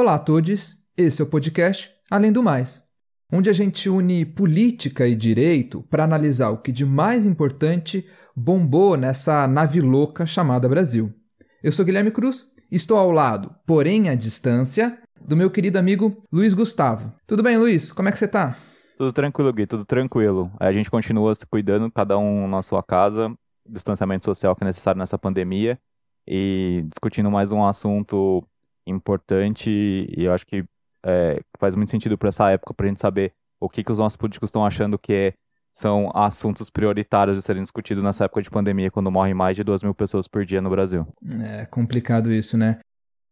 Olá 0.00 0.14
a 0.14 0.18
todos, 0.18 0.76
esse 0.96 1.20
é 1.20 1.24
o 1.26 1.28
podcast 1.28 1.90
Além 2.10 2.32
do 2.32 2.42
Mais, 2.42 2.82
onde 3.30 3.50
a 3.50 3.52
gente 3.52 3.86
une 3.90 4.24
política 4.24 5.06
e 5.06 5.14
direito 5.14 5.82
para 5.90 6.04
analisar 6.04 6.48
o 6.48 6.56
que 6.56 6.72
de 6.72 6.86
mais 6.86 7.26
importante 7.26 8.08
bombou 8.34 8.96
nessa 8.96 9.46
nave 9.46 9.82
louca 9.82 10.24
chamada 10.24 10.66
Brasil. 10.70 11.12
Eu 11.62 11.70
sou 11.70 11.84
Guilherme 11.84 12.10
Cruz, 12.10 12.46
estou 12.72 12.96
ao 12.96 13.10
lado, 13.10 13.54
porém 13.66 14.08
à 14.08 14.14
distância, 14.14 14.98
do 15.20 15.36
meu 15.36 15.50
querido 15.50 15.78
amigo 15.78 16.24
Luiz 16.32 16.54
Gustavo. 16.54 17.12
Tudo 17.26 17.42
bem, 17.42 17.58
Luiz? 17.58 17.92
Como 17.92 18.08
é 18.08 18.12
que 18.12 18.18
você 18.18 18.26
tá? 18.26 18.56
Tudo 18.96 19.12
tranquilo, 19.12 19.52
Gui, 19.52 19.66
tudo 19.66 19.84
tranquilo. 19.84 20.50
A 20.58 20.72
gente 20.72 20.90
continua 20.90 21.34
se 21.34 21.44
cuidando, 21.44 21.92
cada 21.92 22.16
um 22.16 22.48
na 22.48 22.62
sua 22.62 22.82
casa, 22.82 23.30
distanciamento 23.68 24.24
social 24.24 24.56
que 24.56 24.64
é 24.64 24.66
necessário 24.66 24.98
nessa 24.98 25.18
pandemia, 25.18 25.78
e 26.26 26.86
discutindo 26.88 27.30
mais 27.30 27.52
um 27.52 27.62
assunto 27.62 28.42
importante, 28.90 29.70
e 29.70 30.24
eu 30.24 30.32
acho 30.32 30.46
que 30.46 30.64
é, 31.04 31.40
faz 31.58 31.74
muito 31.74 31.90
sentido 31.90 32.18
para 32.18 32.28
essa 32.28 32.50
época, 32.50 32.74
para 32.74 32.86
a 32.86 32.88
gente 32.88 33.00
saber 33.00 33.32
o 33.58 33.68
que, 33.68 33.84
que 33.84 33.92
os 33.92 33.98
nossos 33.98 34.16
políticos 34.16 34.48
estão 34.48 34.64
achando 34.64 34.98
que 34.98 35.12
é, 35.12 35.32
são 35.72 36.10
assuntos 36.14 36.68
prioritários 36.68 37.36
de 37.36 37.42
serem 37.42 37.62
discutidos 37.62 38.02
nessa 38.02 38.24
época 38.24 38.42
de 38.42 38.50
pandemia, 38.50 38.90
quando 38.90 39.10
morrem 39.10 39.34
mais 39.34 39.56
de 39.56 39.62
2 39.62 39.82
mil 39.82 39.94
pessoas 39.94 40.26
por 40.26 40.44
dia 40.44 40.60
no 40.60 40.70
Brasil. 40.70 41.06
É 41.42 41.64
complicado 41.66 42.32
isso, 42.32 42.58
né? 42.58 42.80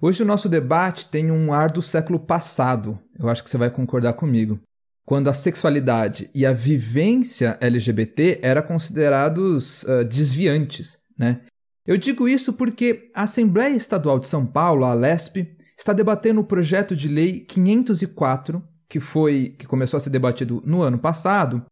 Hoje 0.00 0.22
o 0.22 0.26
nosso 0.26 0.48
debate 0.48 1.10
tem 1.10 1.30
um 1.32 1.52
ar 1.52 1.72
do 1.72 1.82
século 1.82 2.20
passado, 2.20 2.98
eu 3.18 3.28
acho 3.28 3.42
que 3.42 3.50
você 3.50 3.58
vai 3.58 3.68
concordar 3.68 4.12
comigo 4.12 4.60
quando 5.08 5.28
a 5.28 5.32
sexualidade 5.32 6.30
e 6.34 6.44
a 6.44 6.52
vivência 6.52 7.56
LGBT 7.62 8.40
eram 8.42 8.60
considerados 8.60 9.82
uh, 9.84 10.04
desviantes, 10.04 10.98
né? 11.18 11.40
Eu 11.88 11.96
digo 11.96 12.28
isso 12.28 12.52
porque 12.52 13.10
a 13.14 13.22
Assembleia 13.22 13.74
Estadual 13.74 14.18
de 14.18 14.28
São 14.28 14.44
Paulo, 14.44 14.84
a 14.84 14.90
Alesp, 14.90 15.56
está 15.74 15.94
debatendo 15.94 16.38
o 16.38 16.44
projeto 16.44 16.94
de 16.94 17.08
lei 17.08 17.40
504, 17.40 18.62
que 18.86 19.00
foi 19.00 19.54
que 19.58 19.66
começou 19.66 19.96
a 19.96 20.00
ser 20.02 20.10
debatido 20.10 20.62
no 20.66 20.82
ano 20.82 20.98
passado, 20.98 21.64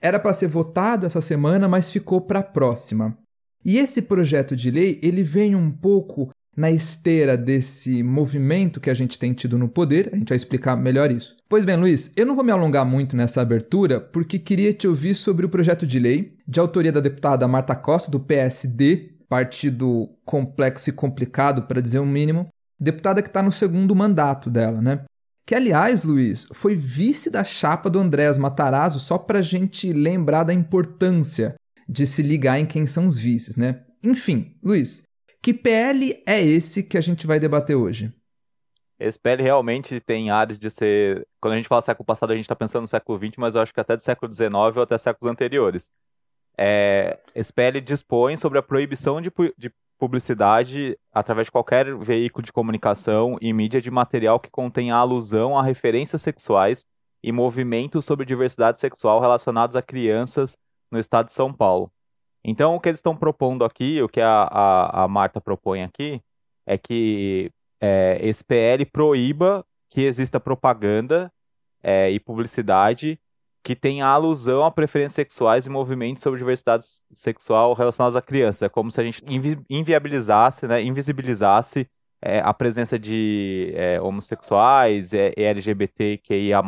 era 0.00 0.20
para 0.20 0.32
ser 0.32 0.46
votado 0.46 1.06
essa 1.06 1.20
semana, 1.20 1.66
mas 1.66 1.90
ficou 1.90 2.20
para 2.20 2.38
a 2.38 2.44
próxima. 2.44 3.18
E 3.64 3.78
esse 3.78 4.02
projeto 4.02 4.54
de 4.54 4.70
lei, 4.70 5.00
ele 5.02 5.24
vem 5.24 5.56
um 5.56 5.72
pouco 5.72 6.30
na 6.56 6.70
esteira 6.70 7.36
desse 7.36 8.00
movimento 8.00 8.80
que 8.80 8.90
a 8.90 8.94
gente 8.94 9.18
tem 9.18 9.32
tido 9.32 9.58
no 9.58 9.68
poder. 9.68 10.08
A 10.12 10.16
gente 10.16 10.28
vai 10.28 10.36
explicar 10.36 10.76
melhor 10.76 11.10
isso. 11.10 11.34
Pois 11.48 11.64
bem, 11.64 11.76
Luiz, 11.76 12.12
eu 12.14 12.24
não 12.24 12.36
vou 12.36 12.44
me 12.44 12.52
alongar 12.52 12.86
muito 12.86 13.16
nessa 13.16 13.42
abertura 13.42 13.98
porque 13.98 14.38
queria 14.38 14.72
te 14.72 14.86
ouvir 14.86 15.14
sobre 15.14 15.44
o 15.44 15.48
projeto 15.48 15.84
de 15.84 15.98
lei 15.98 16.36
de 16.46 16.60
autoria 16.60 16.92
da 16.92 17.00
deputada 17.00 17.48
Marta 17.48 17.74
Costa, 17.74 18.08
do 18.08 18.20
PSD, 18.20 19.13
partido 19.28 20.08
complexo 20.24 20.90
e 20.90 20.92
complicado, 20.92 21.62
para 21.62 21.80
dizer 21.80 21.98
o 21.98 22.06
mínimo, 22.06 22.46
deputada 22.78 23.22
que 23.22 23.28
está 23.28 23.42
no 23.42 23.52
segundo 23.52 23.94
mandato 23.94 24.50
dela, 24.50 24.80
né? 24.80 25.04
Que, 25.46 25.54
aliás, 25.54 26.02
Luiz, 26.02 26.46
foi 26.52 26.74
vice 26.74 27.30
da 27.30 27.44
chapa 27.44 27.90
do 27.90 27.98
Andrés 27.98 28.38
Matarazzo, 28.38 28.98
só 28.98 29.18
para 29.18 29.40
a 29.40 29.42
gente 29.42 29.92
lembrar 29.92 30.44
da 30.44 30.54
importância 30.54 31.54
de 31.86 32.06
se 32.06 32.22
ligar 32.22 32.58
em 32.58 32.66
quem 32.66 32.86
são 32.86 33.06
os 33.06 33.18
vices, 33.18 33.56
né? 33.56 33.82
Enfim, 34.02 34.56
Luiz, 34.62 35.02
que 35.42 35.52
PL 35.52 36.22
é 36.26 36.42
esse 36.42 36.82
que 36.82 36.96
a 36.96 37.00
gente 37.00 37.26
vai 37.26 37.38
debater 37.38 37.76
hoje? 37.76 38.10
Esse 38.98 39.18
PL 39.18 39.42
realmente 39.42 40.00
tem 40.00 40.30
áreas 40.30 40.58
de 40.58 40.70
ser. 40.70 41.26
Quando 41.40 41.54
a 41.54 41.56
gente 41.56 41.68
fala 41.68 41.82
século 41.82 42.06
passado, 42.06 42.32
a 42.32 42.36
gente 42.36 42.44
está 42.44 42.56
pensando 42.56 42.82
no 42.82 42.88
século 42.88 43.18
XX, 43.18 43.36
mas 43.36 43.54
eu 43.54 43.60
acho 43.60 43.74
que 43.74 43.80
até 43.80 43.96
do 43.96 44.02
século 44.02 44.32
XIX 44.32 44.52
ou 44.54 44.82
até 44.82 44.96
séculos 44.96 45.30
anteriores. 45.30 45.90
É... 46.56 47.18
Esse 47.34 47.52
PL 47.52 47.80
dispõe 47.80 48.36
sobre 48.36 48.58
a 48.58 48.62
proibição 48.62 49.20
de, 49.20 49.30
de 49.56 49.72
publicidade 49.98 50.98
através 51.12 51.46
de 51.46 51.52
qualquer 51.52 51.96
veículo 51.96 52.44
de 52.44 52.52
comunicação 52.52 53.36
e 53.40 53.52
mídia 53.52 53.80
de 53.80 53.90
material 53.90 54.38
que 54.38 54.50
contenha 54.50 54.96
alusão 54.96 55.58
a 55.58 55.62
referências 55.62 56.22
sexuais 56.22 56.84
e 57.22 57.32
movimentos 57.32 58.04
sobre 58.04 58.26
diversidade 58.26 58.80
sexual 58.80 59.20
relacionados 59.20 59.76
a 59.76 59.82
crianças 59.82 60.56
no 60.90 60.98
estado 60.98 61.26
de 61.26 61.32
São 61.32 61.52
Paulo. 61.52 61.90
Então, 62.44 62.74
o 62.74 62.80
que 62.80 62.90
eles 62.90 62.98
estão 62.98 63.16
propondo 63.16 63.64
aqui, 63.64 64.02
o 64.02 64.08
que 64.08 64.20
a, 64.20 64.42
a, 64.42 65.04
a 65.04 65.08
Marta 65.08 65.40
propõe 65.40 65.82
aqui, 65.82 66.20
é 66.66 66.76
que 66.76 67.50
é, 67.80 68.18
esse 68.20 68.44
PL 68.44 68.84
proíba 68.84 69.64
que 69.90 70.02
exista 70.02 70.38
propaganda 70.38 71.32
é, 71.82 72.10
e 72.10 72.20
publicidade 72.20 73.18
que 73.64 73.74
tenha 73.74 74.06
alusão 74.06 74.64
a 74.64 74.70
preferências 74.70 75.14
sexuais 75.14 75.66
e 75.66 75.70
movimentos 75.70 76.22
sobre 76.22 76.38
diversidade 76.38 76.84
sexual 77.10 77.72
relacionados 77.72 78.14
a 78.14 78.20
crianças. 78.22 78.62
É 78.62 78.68
como 78.68 78.90
se 78.90 79.00
a 79.00 79.04
gente 79.04 79.24
invi 79.26 79.58
inviabilizasse, 79.70 80.66
né, 80.66 80.82
invisibilizasse 80.82 81.88
é, 82.20 82.40
a 82.40 82.52
presença 82.52 82.98
de 82.98 83.72
é, 83.74 84.00
homossexuais 84.00 85.14
e 85.14 85.32
LGBTQIA+, 85.36 86.62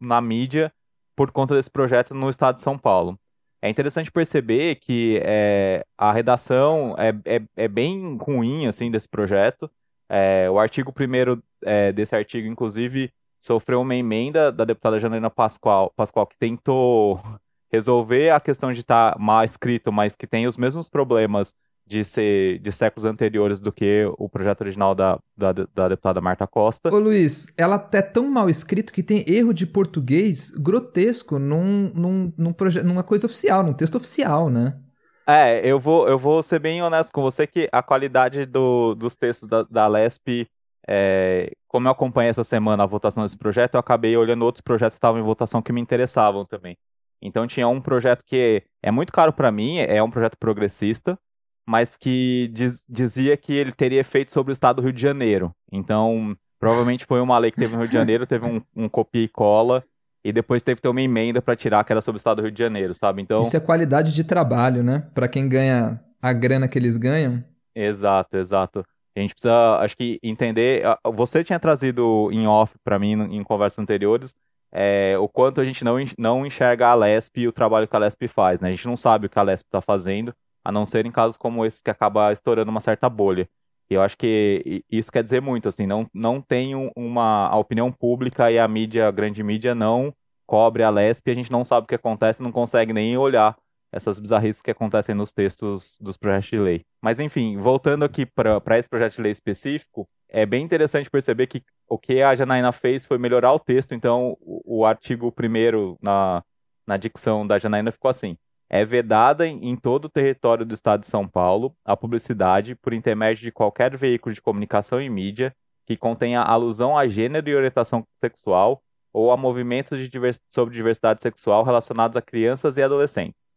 na 0.00 0.20
mídia 0.20 0.72
por 1.14 1.30
conta 1.30 1.54
desse 1.54 1.70
projeto 1.70 2.14
no 2.14 2.28
estado 2.28 2.56
de 2.56 2.60
São 2.62 2.76
Paulo. 2.76 3.18
É 3.60 3.68
interessante 3.68 4.10
perceber 4.10 4.76
que 4.76 5.20
é, 5.22 5.84
a 5.96 6.12
redação 6.12 6.96
é, 6.98 7.10
é, 7.36 7.42
é, 7.56 7.68
bem 7.68 8.18
ruim 8.20 8.66
assim 8.66 8.90
desse 8.90 9.08
projeto. 9.08 9.70
É, 10.08 10.50
o 10.50 10.58
artigo 10.58 10.92
primeiro 10.92 11.40
é, 11.62 11.92
desse 11.92 12.16
artigo, 12.16 12.48
inclusive, 12.48 13.12
sofreu 13.42 13.80
uma 13.80 13.94
emenda 13.94 14.52
da 14.52 14.64
deputada 14.64 15.00
Janaína 15.00 15.28
Pascoal, 15.28 15.92
Pascoal 15.96 16.26
que 16.26 16.38
tentou 16.38 17.20
resolver 17.70 18.30
a 18.30 18.40
questão 18.40 18.72
de 18.72 18.80
estar 18.80 19.12
tá 19.12 19.18
mal 19.18 19.42
escrito, 19.42 19.90
mas 19.90 20.14
que 20.14 20.26
tem 20.26 20.46
os 20.46 20.56
mesmos 20.56 20.88
problemas 20.88 21.52
de 21.84 22.04
ser 22.04 22.60
de 22.60 22.70
séculos 22.70 23.04
anteriores 23.04 23.58
do 23.60 23.72
que 23.72 24.08
o 24.16 24.28
projeto 24.28 24.60
original 24.60 24.94
da, 24.94 25.18
da, 25.36 25.52
da, 25.52 25.88
deputada 25.88 26.20
Marta 26.20 26.46
Costa. 26.46 26.94
Ô 26.94 26.98
Luiz, 26.98 27.48
ela 27.56 27.88
é 27.92 28.00
tão 28.00 28.30
mal 28.30 28.48
escrito 28.48 28.92
que 28.92 29.02
tem 29.02 29.24
erro 29.26 29.52
de 29.52 29.66
português 29.66 30.50
grotesco 30.50 31.40
num, 31.40 31.90
num, 31.92 32.32
num 32.38 32.52
projeto, 32.52 32.86
numa 32.86 33.02
coisa 33.02 33.26
oficial, 33.26 33.64
num 33.64 33.74
texto 33.74 33.96
oficial, 33.96 34.48
né? 34.48 34.78
É, 35.26 35.60
eu 35.68 35.78
vou, 35.80 36.08
eu 36.08 36.18
vou 36.18 36.42
ser 36.42 36.60
bem 36.60 36.80
honesto 36.82 37.12
com 37.12 37.20
você 37.22 37.46
que 37.46 37.68
a 37.72 37.82
qualidade 37.82 38.46
do, 38.46 38.94
dos 38.94 39.14
textos 39.16 39.48
da, 39.48 39.62
da 39.64 39.86
LESP, 39.88 40.48
é, 40.86 41.52
como 41.72 41.88
eu 41.88 41.92
acompanhei 41.92 42.28
essa 42.28 42.44
semana 42.44 42.82
a 42.82 42.86
votação 42.86 43.22
desse 43.22 43.38
projeto, 43.38 43.74
eu 43.74 43.80
acabei 43.80 44.14
olhando 44.14 44.44
outros 44.44 44.60
projetos 44.60 44.94
que 44.94 44.98
estavam 44.98 45.18
em 45.18 45.24
votação 45.24 45.62
que 45.62 45.72
me 45.72 45.80
interessavam 45.80 46.44
também. 46.44 46.76
Então 47.20 47.46
tinha 47.46 47.66
um 47.66 47.80
projeto 47.80 48.22
que 48.26 48.62
é 48.82 48.90
muito 48.90 49.10
caro 49.10 49.32
para 49.32 49.50
mim, 49.50 49.78
é 49.78 50.02
um 50.02 50.10
projeto 50.10 50.36
progressista, 50.36 51.18
mas 51.66 51.96
que 51.96 52.50
diz, 52.52 52.84
dizia 52.86 53.36
que 53.38 53.54
ele 53.54 53.72
teria 53.72 54.00
efeito 54.00 54.32
sobre 54.32 54.52
o 54.52 54.54
estado 54.54 54.76
do 54.76 54.82
Rio 54.82 54.92
de 54.92 55.00
Janeiro. 55.00 55.50
Então, 55.70 56.34
provavelmente 56.60 57.06
foi 57.06 57.20
uma 57.22 57.38
lei 57.38 57.50
que 57.50 57.56
teve 57.56 57.72
no 57.72 57.80
Rio 57.80 57.88
de 57.88 57.94
Janeiro, 57.94 58.26
teve 58.26 58.44
um, 58.44 58.60
um 58.76 58.88
copia 58.88 59.22
e 59.22 59.28
cola, 59.28 59.82
e 60.22 60.30
depois 60.30 60.62
teve 60.62 60.76
que 60.76 60.82
ter 60.82 60.88
uma 60.88 61.00
emenda 61.00 61.40
para 61.40 61.56
tirar 61.56 61.84
que 61.84 61.92
era 61.92 62.02
sobre 62.02 62.16
o 62.16 62.20
estado 62.20 62.36
do 62.36 62.42
Rio 62.42 62.52
de 62.52 62.58
Janeiro, 62.58 62.92
sabe? 62.92 63.22
Então 63.22 63.40
Isso 63.40 63.56
é 63.56 63.60
qualidade 63.60 64.12
de 64.12 64.24
trabalho, 64.24 64.82
né? 64.82 65.08
Para 65.14 65.26
quem 65.26 65.48
ganha 65.48 66.00
a 66.20 66.32
grana 66.34 66.68
que 66.68 66.78
eles 66.78 66.98
ganham. 66.98 67.42
Exato, 67.74 68.36
exato. 68.36 68.84
A 69.14 69.20
gente 69.20 69.34
precisa, 69.34 69.76
acho 69.78 69.96
que 69.96 70.18
entender. 70.22 70.82
Você 71.14 71.44
tinha 71.44 71.60
trazido 71.60 72.30
em 72.32 72.46
off 72.46 72.74
para 72.82 72.98
mim 72.98 73.12
em 73.12 73.42
conversas 73.42 73.78
anteriores 73.78 74.34
é, 74.72 75.16
o 75.18 75.28
quanto 75.28 75.60
a 75.60 75.64
gente 75.64 75.84
não, 75.84 75.96
não 76.18 76.46
enxerga 76.46 76.88
a 76.88 76.94
Lesp 76.94 77.36
e 77.40 77.48
o 77.48 77.52
trabalho 77.52 77.86
que 77.86 77.94
a 77.94 77.98
Lesp 77.98 78.26
faz, 78.26 78.58
né? 78.58 78.68
A 78.68 78.72
gente 78.72 78.86
não 78.86 78.96
sabe 78.96 79.26
o 79.26 79.30
que 79.30 79.38
a 79.38 79.42
Lesp 79.42 79.66
está 79.66 79.82
fazendo 79.82 80.34
a 80.64 80.72
não 80.72 80.86
ser 80.86 81.04
em 81.04 81.10
casos 81.10 81.36
como 81.36 81.66
esse 81.66 81.82
que 81.82 81.90
acaba 81.90 82.32
estourando 82.32 82.70
uma 82.70 82.80
certa 82.80 83.08
bolha. 83.10 83.48
E 83.90 83.94
eu 83.94 84.00
acho 84.00 84.16
que 84.16 84.82
isso 84.90 85.12
quer 85.12 85.22
dizer 85.22 85.42
muito, 85.42 85.68
assim, 85.68 85.86
não, 85.86 86.08
não 86.14 86.40
tem 86.40 86.74
uma 86.96 87.48
a 87.48 87.56
opinião 87.58 87.92
pública 87.92 88.50
e 88.50 88.58
a 88.58 88.66
mídia, 88.66 89.08
a 89.08 89.10
grande 89.10 89.42
mídia 89.42 89.74
não 89.74 90.14
cobre 90.46 90.82
a 90.82 90.90
LESP, 90.90 91.30
a 91.30 91.34
gente 91.34 91.52
não 91.52 91.64
sabe 91.64 91.84
o 91.84 91.88
que 91.88 91.94
acontece, 91.94 92.42
não 92.42 92.52
consegue 92.52 92.92
nem 92.92 93.16
olhar 93.18 93.56
essas 93.92 94.18
bizarrices 94.18 94.62
que 94.62 94.70
acontecem 94.70 95.14
nos 95.14 95.32
textos 95.32 95.98
dos 96.00 96.16
projetos 96.16 96.48
de 96.48 96.58
lei. 96.58 96.84
Mas 97.00 97.20
enfim, 97.20 97.58
voltando 97.58 98.04
aqui 98.04 98.24
para 98.24 98.78
esse 98.78 98.88
projeto 98.88 99.16
de 99.16 99.22
lei 99.22 99.32
específico, 99.32 100.08
é 100.28 100.46
bem 100.46 100.64
interessante 100.64 101.10
perceber 101.10 101.46
que 101.46 101.62
o 101.86 101.98
que 101.98 102.22
a 102.22 102.34
Janaína 102.34 102.72
fez 102.72 103.06
foi 103.06 103.18
melhorar 103.18 103.52
o 103.52 103.60
texto, 103.60 103.94
então 103.94 104.36
o, 104.40 104.80
o 104.80 104.86
artigo 104.86 105.30
primeiro 105.30 105.98
na, 106.00 106.42
na 106.86 106.96
dicção 106.96 107.46
da 107.46 107.58
Janaína 107.58 107.92
ficou 107.92 108.08
assim: 108.08 108.36
é 108.70 108.82
vedada 108.82 109.46
em, 109.46 109.68
em 109.68 109.76
todo 109.76 110.06
o 110.06 110.08
território 110.08 110.64
do 110.64 110.74
estado 110.74 111.00
de 111.00 111.06
São 111.06 111.28
Paulo 111.28 111.76
a 111.84 111.94
publicidade 111.94 112.74
por 112.74 112.94
intermédio 112.94 113.42
de 113.42 113.52
qualquer 113.52 113.94
veículo 113.94 114.34
de 114.34 114.40
comunicação 114.40 115.02
e 115.02 115.10
mídia 115.10 115.54
que 115.84 115.96
contenha 115.96 116.40
alusão 116.40 116.96
a 116.96 117.06
gênero 117.06 117.50
e 117.50 117.54
orientação 117.54 118.06
sexual 118.14 118.82
ou 119.12 119.30
a 119.30 119.36
movimentos 119.36 119.98
divers... 120.08 120.40
sobre 120.48 120.74
diversidade 120.74 121.22
sexual 121.22 121.62
relacionados 121.64 122.16
a 122.16 122.22
crianças 122.22 122.78
e 122.78 122.82
adolescentes. 122.82 123.51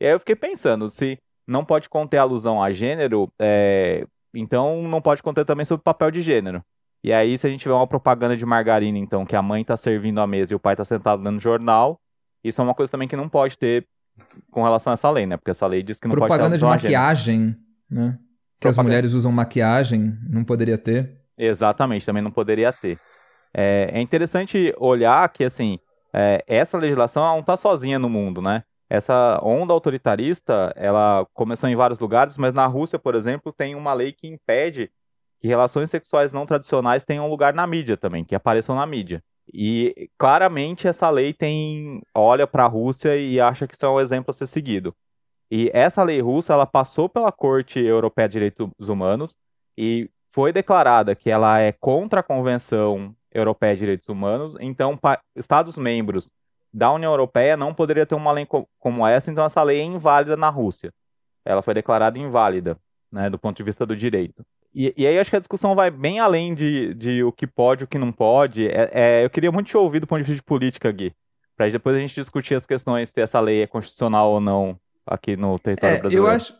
E 0.00 0.06
aí 0.06 0.12
eu 0.12 0.18
fiquei 0.18 0.36
pensando, 0.36 0.88
se 0.88 1.18
não 1.46 1.64
pode 1.64 1.88
conter 1.88 2.18
alusão 2.18 2.62
a 2.62 2.70
gênero, 2.70 3.32
é... 3.38 4.06
então 4.34 4.82
não 4.82 5.00
pode 5.00 5.22
conter 5.22 5.44
também 5.44 5.64
sobre 5.64 5.82
papel 5.82 6.10
de 6.10 6.22
gênero. 6.22 6.62
E 7.02 7.12
aí, 7.12 7.38
se 7.38 7.46
a 7.46 7.50
gente 7.50 7.60
tiver 7.60 7.74
uma 7.74 7.86
propaganda 7.86 8.36
de 8.36 8.44
margarina, 8.44 8.98
então, 8.98 9.24
que 9.24 9.36
a 9.36 9.42
mãe 9.42 9.62
está 9.62 9.76
servindo 9.76 10.20
a 10.20 10.26
mesa 10.26 10.52
e 10.52 10.56
o 10.56 10.60
pai 10.60 10.74
está 10.74 10.84
sentado 10.84 11.22
lendo 11.22 11.38
jornal, 11.38 12.00
isso 12.42 12.60
é 12.60 12.64
uma 12.64 12.74
coisa 12.74 12.90
também 12.90 13.06
que 13.06 13.16
não 13.16 13.28
pode 13.28 13.56
ter 13.56 13.86
com 14.50 14.62
relação 14.64 14.90
a 14.90 14.94
essa 14.94 15.08
lei, 15.08 15.24
né? 15.24 15.36
Porque 15.36 15.52
essa 15.52 15.66
lei 15.66 15.82
diz 15.82 16.00
que 16.00 16.08
não 16.08 16.16
Propaganda 16.16 16.50
pode 16.50 16.52
ter 16.52 16.58
de 16.58 16.64
maquiagem, 16.64 17.56
né? 17.88 18.18
Que 18.58 18.62
Propaganda. 18.62 18.68
as 18.68 18.76
mulheres 18.78 19.12
usam 19.12 19.30
maquiagem, 19.30 20.18
não 20.28 20.42
poderia 20.42 20.76
ter. 20.76 21.20
Exatamente, 21.36 22.04
também 22.04 22.22
não 22.22 22.32
poderia 22.32 22.72
ter. 22.72 22.98
É, 23.54 23.90
é 23.92 24.00
interessante 24.00 24.74
olhar 24.78 25.28
que, 25.28 25.44
assim, 25.44 25.78
é, 26.12 26.42
essa 26.48 26.76
legislação 26.76 27.22
não 27.22 27.40
está 27.40 27.56
sozinha 27.56 27.98
no 27.98 28.08
mundo, 28.08 28.42
né? 28.42 28.64
Essa 28.90 29.38
onda 29.42 29.72
autoritarista, 29.72 30.72
ela 30.74 31.26
começou 31.34 31.68
em 31.68 31.76
vários 31.76 31.98
lugares, 31.98 32.38
mas 32.38 32.54
na 32.54 32.66
Rússia, 32.66 32.98
por 32.98 33.14
exemplo, 33.14 33.52
tem 33.52 33.74
uma 33.74 33.92
lei 33.92 34.12
que 34.12 34.26
impede 34.26 34.90
que 35.40 35.46
relações 35.46 35.90
sexuais 35.90 36.32
não 36.32 36.46
tradicionais 36.46 37.04
tenham 37.04 37.28
lugar 37.28 37.54
na 37.54 37.66
mídia 37.66 37.96
também, 37.96 38.24
que 38.24 38.34
apareçam 38.34 38.74
na 38.74 38.86
mídia. 38.86 39.22
E 39.52 40.10
claramente 40.18 40.88
essa 40.88 41.08
lei 41.10 41.32
tem 41.32 42.02
olha 42.14 42.46
para 42.46 42.64
a 42.64 42.68
Rússia 42.68 43.16
e 43.16 43.40
acha 43.40 43.66
que 43.66 43.74
isso 43.74 43.86
é 43.86 43.88
um 43.88 44.00
exemplo 44.00 44.30
a 44.30 44.34
ser 44.34 44.46
seguido. 44.46 44.94
E 45.50 45.70
essa 45.72 46.02
lei 46.02 46.20
russa, 46.20 46.52
ela 46.52 46.66
passou 46.66 47.08
pela 47.08 47.32
Corte 47.32 47.78
Europeia 47.78 48.28
de 48.28 48.32
Direitos 48.32 48.88
Humanos 48.88 49.36
e 49.76 50.10
foi 50.32 50.52
declarada 50.52 51.14
que 51.14 51.30
ela 51.30 51.58
é 51.58 51.72
contra 51.72 52.20
a 52.20 52.22
Convenção 52.22 53.14
Europeia 53.32 53.74
de 53.74 53.80
Direitos 53.80 54.08
Humanos, 54.08 54.56
então 54.60 54.98
Estados-membros 55.34 56.30
da 56.72 56.92
União 56.92 57.10
Europeia 57.10 57.56
não 57.56 57.74
poderia 57.74 58.06
ter 58.06 58.14
uma 58.14 58.32
lei 58.32 58.46
co 58.46 58.68
como 58.78 59.06
essa, 59.06 59.30
então 59.30 59.44
essa 59.44 59.62
lei 59.62 59.80
é 59.80 59.84
inválida 59.84 60.36
na 60.36 60.48
Rússia. 60.48 60.92
Ela 61.44 61.62
foi 61.62 61.74
declarada 61.74 62.18
inválida, 62.18 62.76
né, 63.12 63.30
do 63.30 63.38
ponto 63.38 63.56
de 63.56 63.62
vista 63.62 63.86
do 63.86 63.96
direito. 63.96 64.44
E, 64.74 64.92
e 64.96 65.06
aí 65.06 65.18
acho 65.18 65.30
que 65.30 65.36
a 65.36 65.40
discussão 65.40 65.74
vai 65.74 65.90
bem 65.90 66.20
além 66.20 66.54
de, 66.54 66.94
de 66.94 67.24
o 67.24 67.32
que 67.32 67.46
pode 67.46 67.82
e 67.82 67.84
o 67.84 67.88
que 67.88 67.98
não 67.98 68.12
pode. 68.12 68.68
É, 68.68 68.90
é, 68.92 69.24
eu 69.24 69.30
queria 69.30 69.50
muito 69.50 69.68
te 69.68 69.76
ouvir 69.76 70.00
do 70.00 70.06
ponto 70.06 70.18
de 70.18 70.24
vista 70.24 70.36
de 70.36 70.42
política, 70.42 70.92
Gui, 70.92 71.12
para 71.56 71.68
depois 71.70 71.96
a 71.96 72.00
gente 72.00 72.14
discutir 72.14 72.54
as 72.54 72.66
questões 72.66 73.08
se 73.08 73.20
essa 73.20 73.40
lei 73.40 73.62
é 73.62 73.66
constitucional 73.66 74.30
ou 74.30 74.40
não 74.40 74.78
aqui 75.06 75.36
no 75.36 75.58
território 75.58 75.96
é, 75.96 76.00
brasileiro. 76.00 76.30
Eu 76.30 76.36
acho, 76.36 76.54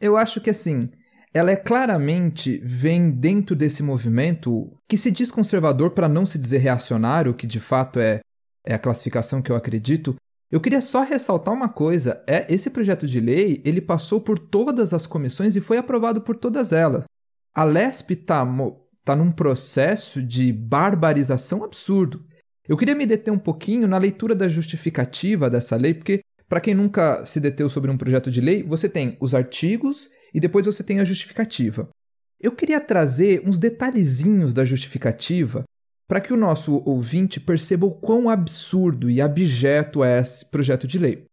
eu 0.00 0.16
acho 0.16 0.40
que 0.40 0.50
assim, 0.50 0.90
ela 1.32 1.50
é 1.50 1.56
claramente 1.56 2.58
vem 2.58 3.10
dentro 3.10 3.54
desse 3.56 3.82
movimento 3.82 4.76
que 4.88 4.96
se 4.96 5.10
diz 5.10 5.30
conservador 5.30 5.90
para 5.90 6.08
não 6.08 6.26
se 6.26 6.38
dizer 6.38 6.58
reacionário, 6.58 7.34
que 7.34 7.46
de 7.46 7.60
fato 7.60 7.98
é, 8.00 8.20
é 8.66 8.74
a 8.74 8.78
classificação 8.78 9.42
que 9.42 9.52
eu 9.52 9.56
acredito. 9.56 10.16
Eu 10.50 10.60
queria 10.60 10.80
só 10.80 11.02
ressaltar 11.02 11.52
uma 11.52 11.68
coisa, 11.68 12.22
é 12.26 12.52
esse 12.52 12.70
projeto 12.70 13.06
de 13.06 13.20
lei, 13.20 13.60
ele 13.64 13.80
passou 13.80 14.20
por 14.20 14.38
todas 14.38 14.92
as 14.92 15.06
comissões 15.06 15.56
e 15.56 15.60
foi 15.60 15.78
aprovado 15.78 16.20
por 16.20 16.36
todas 16.36 16.72
elas. 16.72 17.04
A 17.54 17.64
LESP 17.64 18.14
está 18.14 18.46
tá 19.04 19.16
num 19.16 19.32
processo 19.32 20.22
de 20.22 20.52
barbarização 20.52 21.64
absurdo. 21.64 22.24
Eu 22.66 22.76
queria 22.76 22.94
me 22.94 23.06
deter 23.06 23.32
um 23.32 23.38
pouquinho 23.38 23.86
na 23.86 23.98
leitura 23.98 24.34
da 24.34 24.48
justificativa 24.48 25.50
dessa 25.50 25.76
lei, 25.76 25.92
porque 25.92 26.20
para 26.48 26.60
quem 26.60 26.74
nunca 26.74 27.24
se 27.26 27.40
deteu 27.40 27.68
sobre 27.68 27.90
um 27.90 27.96
projeto 27.96 28.30
de 28.30 28.40
lei, 28.40 28.62
você 28.62 28.88
tem 28.88 29.16
os 29.20 29.34
artigos 29.34 30.08
e 30.32 30.40
depois 30.40 30.66
você 30.66 30.82
tem 30.82 31.00
a 31.00 31.04
justificativa. 31.04 31.88
Eu 32.40 32.52
queria 32.52 32.80
trazer 32.80 33.42
uns 33.46 33.58
detalhezinhos 33.58 34.54
da 34.54 34.64
justificativa 34.64 35.64
para 36.06 36.20
que 36.20 36.32
o 36.32 36.36
nosso 36.36 36.82
ouvinte 36.84 37.40
perceba 37.40 37.86
o 37.86 37.92
quão 37.92 38.28
absurdo 38.28 39.10
e 39.10 39.20
abjeto 39.20 40.04
é 40.04 40.20
esse 40.20 40.50
projeto 40.50 40.86
de 40.86 40.98
lei. 40.98 41.24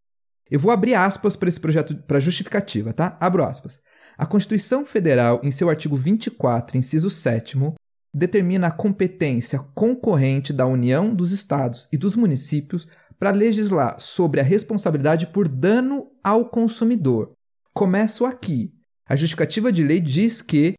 Eu 0.50 0.58
vou 0.58 0.70
abrir 0.70 0.94
aspas 0.94 1.36
para 1.36 1.48
esse 1.48 1.60
projeto, 1.60 1.96
para 2.06 2.20
justificativa, 2.20 2.92
tá? 2.92 3.16
Abro 3.20 3.42
aspas. 3.42 3.80
A 4.16 4.26
Constituição 4.26 4.84
Federal, 4.84 5.40
em 5.42 5.50
seu 5.50 5.70
artigo 5.70 5.96
24, 5.96 6.76
inciso 6.76 7.08
7, 7.08 7.58
determina 8.14 8.66
a 8.66 8.70
competência 8.70 9.58
concorrente 9.74 10.52
da 10.52 10.66
União, 10.66 11.14
dos 11.14 11.32
Estados 11.32 11.88
e 11.90 11.96
dos 11.96 12.14
municípios 12.14 12.86
para 13.18 13.30
legislar 13.30 13.96
sobre 13.98 14.40
a 14.40 14.44
responsabilidade 14.44 15.28
por 15.28 15.48
dano 15.48 16.10
ao 16.22 16.50
consumidor. 16.50 17.32
Começo 17.72 18.26
aqui. 18.26 18.74
A 19.08 19.16
justificativa 19.16 19.72
de 19.72 19.82
lei 19.82 20.00
diz 20.00 20.42
que 20.42 20.74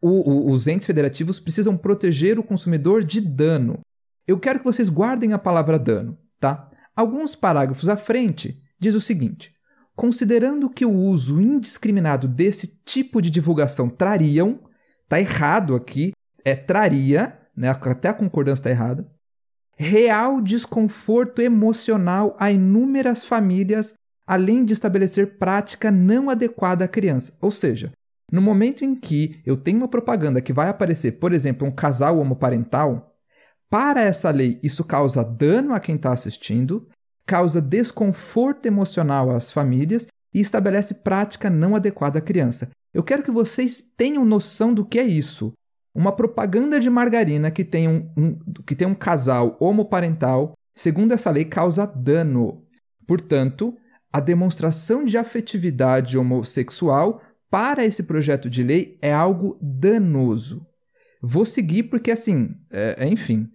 o, 0.00 0.08
o, 0.08 0.50
os 0.50 0.66
entes 0.66 0.86
federativos 0.86 1.38
precisam 1.38 1.76
proteger 1.76 2.38
o 2.38 2.44
consumidor 2.44 3.04
de 3.04 3.20
dano. 3.20 3.80
Eu 4.26 4.38
quero 4.38 4.58
que 4.58 4.64
vocês 4.64 4.88
guardem 4.88 5.32
a 5.32 5.38
palavra 5.38 5.78
dano, 5.78 6.18
tá? 6.38 6.70
Alguns 6.96 7.34
parágrafos 7.34 7.88
à 7.88 7.96
frente 7.96 8.62
diz 8.78 8.94
o 8.94 9.00
seguinte: 9.00 9.52
considerando 9.94 10.70
que 10.70 10.84
o 10.84 10.92
uso 10.92 11.40
indiscriminado 11.40 12.28
desse 12.28 12.80
tipo 12.84 13.20
de 13.20 13.30
divulgação 13.30 13.88
trariam, 13.88 14.60
tá 15.08 15.20
errado 15.20 15.74
aqui, 15.74 16.12
é 16.44 16.54
traria, 16.54 17.38
né? 17.56 17.68
Até 17.68 18.08
a 18.08 18.14
concordância 18.14 18.60
está 18.60 18.70
errada 18.70 19.06
real 19.80 20.42
desconforto 20.42 21.40
emocional 21.40 22.36
a 22.38 22.52
inúmeras 22.52 23.24
famílias, 23.24 23.94
além 24.26 24.62
de 24.62 24.74
estabelecer 24.74 25.38
prática 25.38 25.90
não 25.90 26.28
adequada 26.28 26.84
à 26.84 26.88
criança. 26.88 27.38
Ou 27.40 27.50
seja, 27.50 27.90
no 28.30 28.40
momento 28.40 28.84
em 28.84 28.94
que 28.94 29.40
eu 29.44 29.56
tenho 29.56 29.78
uma 29.78 29.88
propaganda 29.88 30.40
que 30.40 30.52
vai 30.52 30.68
aparecer, 30.68 31.12
por 31.12 31.32
exemplo, 31.32 31.66
um 31.66 31.72
casal 31.72 32.18
homoparental, 32.18 33.14
para 33.68 34.02
essa 34.02 34.30
lei 34.30 34.58
isso 34.62 34.84
causa 34.84 35.22
dano 35.22 35.72
a 35.74 35.80
quem 35.80 35.96
está 35.96 36.12
assistindo, 36.12 36.88
causa 37.24 37.60
desconforto 37.60 38.66
emocional 38.66 39.30
às 39.30 39.50
famílias 39.50 40.08
e 40.34 40.40
estabelece 40.40 40.94
prática 40.94 41.48
não 41.48 41.76
adequada 41.76 42.18
à 42.18 42.22
criança. 42.22 42.70
Eu 42.92 43.04
quero 43.04 43.22
que 43.22 43.30
vocês 43.30 43.82
tenham 43.96 44.24
noção 44.24 44.74
do 44.74 44.84
que 44.84 44.98
é 44.98 45.04
isso. 45.04 45.52
Uma 45.94 46.12
propaganda 46.12 46.80
de 46.80 46.90
margarina 46.90 47.50
que 47.50 47.64
tem 47.64 47.88
um, 47.88 48.10
um, 48.16 48.38
que 48.66 48.74
tem 48.74 48.86
um 48.86 48.94
casal 48.94 49.56
homoparental, 49.60 50.54
segundo 50.74 51.12
essa 51.12 51.30
lei, 51.30 51.44
causa 51.44 51.86
dano. 51.86 52.64
Portanto, 53.06 53.76
a 54.12 54.18
demonstração 54.18 55.04
de 55.04 55.16
afetividade 55.16 56.18
homossexual 56.18 57.20
para 57.50 57.84
esse 57.84 58.04
projeto 58.04 58.48
de 58.48 58.62
lei 58.62 58.96
é 59.02 59.12
algo 59.12 59.58
danoso. 59.60 60.66
Vou 61.20 61.44
seguir 61.44 61.84
porque, 61.84 62.10
assim, 62.10 62.54
é, 62.70 63.06
enfim, 63.08 63.50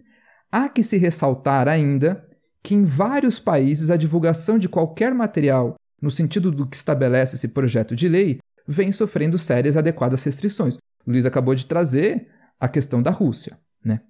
há 0.52 0.68
que 0.68 0.82
se 0.82 0.98
ressaltar 0.98 1.66
ainda 1.66 2.24
que 2.62 2.74
em 2.74 2.84
vários 2.84 3.40
países 3.40 3.90
a 3.90 3.96
divulgação 3.96 4.58
de 4.58 4.68
qualquer 4.68 5.14
material, 5.14 5.76
no 6.00 6.10
sentido 6.10 6.52
do 6.52 6.66
que 6.66 6.76
estabelece 6.76 7.36
esse 7.36 7.48
projeto 7.48 7.96
de 7.96 8.08
lei, 8.08 8.38
vem 8.66 8.92
sofrendo 8.92 9.38
sérias 9.38 9.76
adequadas 9.76 10.22
restrições. 10.24 10.76
Luiz 11.06 11.24
acabou 11.24 11.54
de 11.54 11.66
trazer 11.66 12.28
a 12.60 12.68
questão 12.68 13.02
da 13.02 13.10
Rússia. 13.10 13.58
Né? 13.84 14.00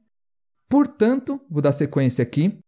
Portanto, 0.68 1.40
vou 1.50 1.62
dar 1.62 1.72
sequência 1.72 2.22
aqui. 2.22 2.58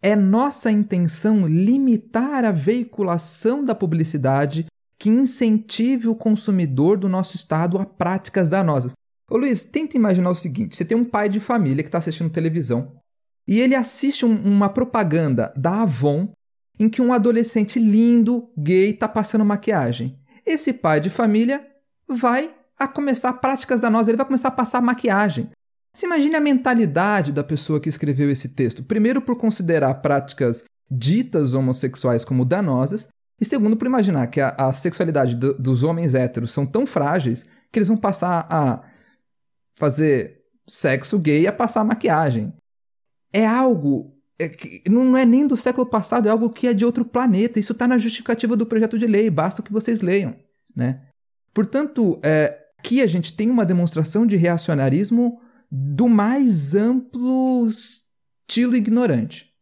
É 0.00 0.14
nossa 0.14 0.70
intenção 0.70 1.46
limitar 1.46 2.44
a 2.44 2.52
veiculação 2.52 3.64
da 3.64 3.74
publicidade 3.74 4.66
que 4.98 5.08
incentive 5.08 6.08
o 6.08 6.14
consumidor 6.14 6.96
do 6.98 7.08
nosso 7.08 7.36
estado 7.36 7.78
a 7.78 7.84
práticas 7.84 8.48
danosas. 8.48 8.92
Ô 9.30 9.36
Luiz, 9.36 9.64
tenta 9.64 9.96
imaginar 9.96 10.30
o 10.30 10.34
seguinte: 10.34 10.76
você 10.76 10.84
tem 10.84 10.96
um 10.96 11.04
pai 11.04 11.28
de 11.28 11.40
família 11.40 11.82
que 11.82 11.88
está 11.88 11.98
assistindo 11.98 12.30
televisão 12.30 12.96
e 13.46 13.60
ele 13.60 13.74
assiste 13.74 14.26
um, 14.26 14.34
uma 14.34 14.68
propaganda 14.68 15.52
da 15.56 15.82
Avon 15.82 16.32
em 16.78 16.88
que 16.88 17.00
um 17.00 17.12
adolescente 17.12 17.78
lindo, 17.78 18.50
gay, 18.56 18.90
está 18.90 19.08
passando 19.08 19.44
maquiagem. 19.44 20.18
Esse 20.44 20.74
pai 20.74 21.00
de 21.00 21.08
família 21.08 21.66
vai 22.08 22.54
a 22.78 22.86
começar 22.86 23.32
práticas 23.34 23.80
danosas, 23.80 24.08
ele 24.08 24.18
vai 24.18 24.26
começar 24.26 24.48
a 24.48 24.52
passar 24.52 24.82
maquiagem. 24.82 25.50
Você 25.94 26.04
imagine 26.04 26.36
a 26.36 26.40
mentalidade 26.40 27.32
da 27.32 27.42
pessoa 27.42 27.80
que 27.80 27.88
escreveu 27.88 28.30
esse 28.30 28.50
texto. 28.50 28.84
Primeiro, 28.84 29.22
por 29.22 29.36
considerar 29.38 29.94
práticas 29.94 30.64
ditas 30.90 31.54
homossexuais 31.54 32.24
como 32.24 32.44
danosas, 32.44 33.08
e 33.40 33.44
segundo, 33.44 33.76
por 33.76 33.86
imaginar 33.86 34.26
que 34.28 34.40
a, 34.40 34.48
a 34.48 34.72
sexualidade 34.72 35.36
do, 35.36 35.54
dos 35.54 35.82
homens 35.82 36.14
héteros 36.14 36.52
são 36.52 36.66
tão 36.66 36.86
frágeis 36.86 37.46
que 37.70 37.78
eles 37.78 37.88
vão 37.88 37.96
passar 37.96 38.46
a 38.50 38.82
fazer 39.78 40.42
sexo 40.66 41.18
gay 41.18 41.46
a 41.46 41.52
passar 41.52 41.84
maquiagem. 41.84 42.52
É 43.32 43.46
algo 43.46 44.14
é 44.38 44.48
que 44.48 44.82
não 44.88 45.16
é 45.16 45.24
nem 45.24 45.46
do 45.46 45.56
século 45.56 45.86
passado, 45.86 46.28
é 46.28 46.30
algo 46.30 46.50
que 46.50 46.66
é 46.66 46.74
de 46.74 46.84
outro 46.84 47.04
planeta. 47.04 47.58
Isso 47.58 47.72
está 47.72 47.88
na 47.88 47.98
justificativa 47.98 48.56
do 48.56 48.66
projeto 48.66 48.98
de 48.98 49.06
lei, 49.06 49.30
basta 49.30 49.62
que 49.62 49.72
vocês 49.72 50.00
leiam. 50.00 50.36
Né? 50.74 51.02
Portanto, 51.54 52.20
é, 52.22 52.66
Aqui 52.86 53.02
a 53.02 53.06
gente 53.08 53.36
tem 53.36 53.50
uma 53.50 53.66
demonstração 53.66 54.24
de 54.24 54.36
reacionarismo 54.36 55.40
do 55.68 56.08
mais 56.08 56.76
amplo 56.76 57.68
estilo 57.68 58.76
ignorante. 58.76 59.52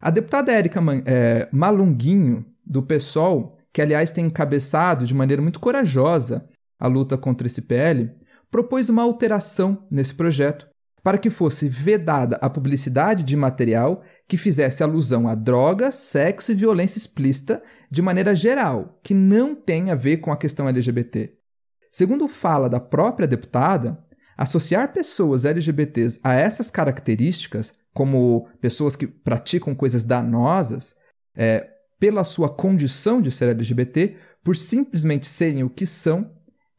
A 0.00 0.08
deputada 0.08 0.50
Érica 0.50 0.80
é, 1.04 1.46
Malunguinho, 1.52 2.46
do 2.66 2.82
PSOL, 2.82 3.58
que 3.72 3.82
aliás 3.82 4.10
tem 4.10 4.26
encabeçado 4.26 5.06
de 5.06 5.14
maneira 5.14 5.42
muito 5.42 5.60
corajosa 5.60 6.48
a 6.78 6.86
luta 6.86 7.16
contra 7.16 7.46
esse 7.46 7.62
PL, 7.62 8.10
propôs 8.50 8.88
uma 8.88 9.02
alteração 9.02 9.86
nesse 9.90 10.14
projeto 10.14 10.68
para 11.02 11.18
que 11.18 11.28
fosse 11.28 11.68
vedada 11.68 12.36
a 12.36 12.48
publicidade 12.48 13.22
de 13.22 13.36
material 13.36 14.02
que 14.26 14.38
fizesse 14.38 14.82
alusão 14.82 15.28
a 15.28 15.34
droga, 15.34 15.92
sexo 15.92 16.50
e 16.50 16.54
violência 16.54 16.98
explícita 16.98 17.62
de 17.90 18.00
maneira 18.00 18.34
geral, 18.34 18.98
que 19.02 19.12
não 19.12 19.54
tem 19.54 19.90
a 19.90 19.94
ver 19.94 20.16
com 20.16 20.32
a 20.32 20.36
questão 20.36 20.66
LGBT. 20.66 21.34
Segundo 21.92 22.26
fala 22.26 22.70
da 22.70 22.80
própria 22.80 23.28
deputada, 23.28 24.02
associar 24.36 24.92
pessoas 24.92 25.44
LGBTs 25.44 26.20
a 26.24 26.34
essas 26.34 26.70
características, 26.70 27.76
como 27.92 28.48
pessoas 28.60 28.96
que 28.96 29.06
praticam 29.06 29.74
coisas 29.74 30.04
danosas, 30.04 30.96
é, 31.36 31.68
pela 31.98 32.24
sua 32.24 32.48
condição 32.48 33.20
de 33.20 33.30
ser 33.30 33.48
LGBT, 33.48 34.16
por 34.42 34.56
simplesmente 34.56 35.26
serem 35.26 35.64
o 35.64 35.70
que 35.70 35.86
são, 35.86 36.30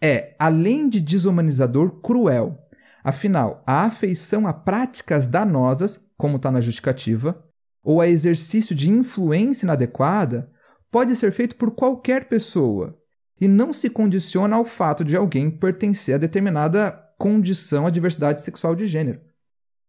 é, 0.01 0.35
além 0.37 0.87
de 0.87 1.01
desumanizador, 1.01 2.01
cruel. 2.01 2.59
Afinal, 3.03 3.63
a 3.65 3.81
afeição 3.83 4.47
a 4.47 4.53
práticas 4.53 5.27
danosas, 5.27 6.09
como 6.17 6.37
está 6.37 6.51
na 6.51 6.61
justificativa, 6.61 7.43
ou 7.83 8.01
a 8.01 8.07
exercício 8.07 8.75
de 8.75 8.89
influência 8.89 9.65
inadequada, 9.65 10.51
pode 10.91 11.15
ser 11.15 11.31
feito 11.31 11.55
por 11.55 11.71
qualquer 11.71 12.27
pessoa 12.27 12.97
e 13.39 13.47
não 13.47 13.73
se 13.73 13.89
condiciona 13.89 14.55
ao 14.55 14.65
fato 14.65 15.03
de 15.03 15.15
alguém 15.15 15.51
pertencer 15.51 16.15
a 16.15 16.19
determinada 16.19 16.91
condição 17.17 17.85
à 17.85 17.89
diversidade 17.89 18.41
sexual 18.41 18.75
de 18.75 18.85
gênero. 18.85 19.19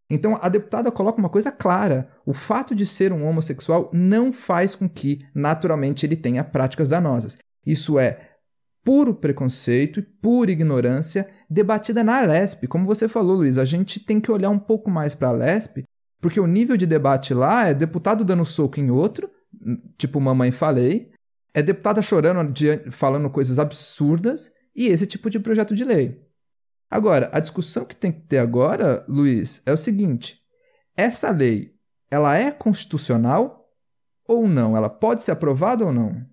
Então, 0.08 0.38
a 0.40 0.48
deputada 0.48 0.90
coloca 0.90 1.18
uma 1.18 1.28
coisa 1.28 1.50
clara: 1.50 2.08
o 2.25 2.32
fato 2.32 2.75
de 2.75 2.86
ser 2.86 3.12
um 3.12 3.26
homossexual 3.26 3.90
não 3.92 4.32
faz 4.32 4.75
com 4.75 4.88
que, 4.88 5.26
naturalmente, 5.34 6.06
ele 6.06 6.16
tenha 6.16 6.44
práticas 6.44 6.88
danosas. 6.88 7.38
Isso 7.64 7.98
é 7.98 8.36
puro 8.84 9.16
preconceito 9.16 9.98
e 9.98 10.02
pura 10.02 10.52
ignorância 10.52 11.28
debatida 11.50 12.04
na 12.04 12.20
LESP. 12.20 12.68
Como 12.68 12.86
você 12.86 13.08
falou, 13.08 13.38
Luiz, 13.38 13.58
a 13.58 13.64
gente 13.64 13.98
tem 13.98 14.20
que 14.20 14.30
olhar 14.30 14.50
um 14.50 14.58
pouco 14.58 14.88
mais 14.88 15.12
para 15.12 15.28
a 15.28 15.32
LESP, 15.32 15.84
porque 16.20 16.38
o 16.38 16.46
nível 16.46 16.76
de 16.76 16.86
debate 16.86 17.34
lá 17.34 17.66
é 17.66 17.75
deputado 17.75 18.25
dando 18.25 18.44
soco 18.44 18.78
em 18.78 18.90
outro, 18.90 19.28
tipo 19.98 20.20
mamãe 20.20 20.52
falei, 20.52 21.10
é 21.52 21.62
deputada 21.62 22.00
chorando, 22.00 22.52
falando 22.92 23.28
coisas 23.28 23.58
absurdas, 23.58 24.52
e 24.75 24.86
esse 24.86 25.06
tipo 25.06 25.28
de 25.30 25.40
projeto 25.40 25.75
de 25.75 25.84
lei. 25.84 26.25
Agora, 26.90 27.30
a 27.32 27.40
discussão 27.40 27.84
que 27.84 27.96
tem 27.96 28.12
que 28.12 28.20
ter 28.20 28.38
agora, 28.38 29.04
Luiz, 29.08 29.62
é 29.66 29.72
o 29.72 29.76
seguinte: 29.76 30.40
essa 30.96 31.30
lei, 31.30 31.74
ela 32.10 32.36
é 32.36 32.50
constitucional 32.50 33.68
ou 34.28 34.48
não? 34.48 34.76
Ela 34.76 34.88
pode 34.88 35.22
ser 35.22 35.32
aprovada 35.32 35.84
ou 35.84 35.92
não? 35.92 36.24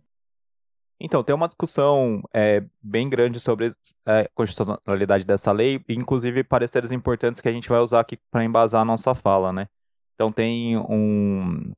Então, 1.00 1.24
tem 1.24 1.36
uma 1.36 1.48
discussão 1.48 2.22
é, 2.33 2.63
bem 2.81 3.10
grande 3.10 3.39
sobre 3.39 3.74
a 4.05 4.19
é, 4.19 4.29
constitucionalidade 4.33 5.25
dessa 5.25 5.51
lei, 5.51 5.83
inclusive 5.89 6.43
pareceres 6.45 6.93
importantes 6.93 7.41
que 7.41 7.50
a 7.50 7.51
gente 7.51 7.67
vai 7.67 7.79
usar 7.79 8.00
aqui 8.00 8.17
para 8.31 8.45
embasar 8.45 8.81
a 8.81 8.86
nossa 8.86 9.13
fala, 9.13 9.51
né? 9.51 9.67
Então, 10.15 10.31
tem 10.31 10.77
um, 10.77 11.74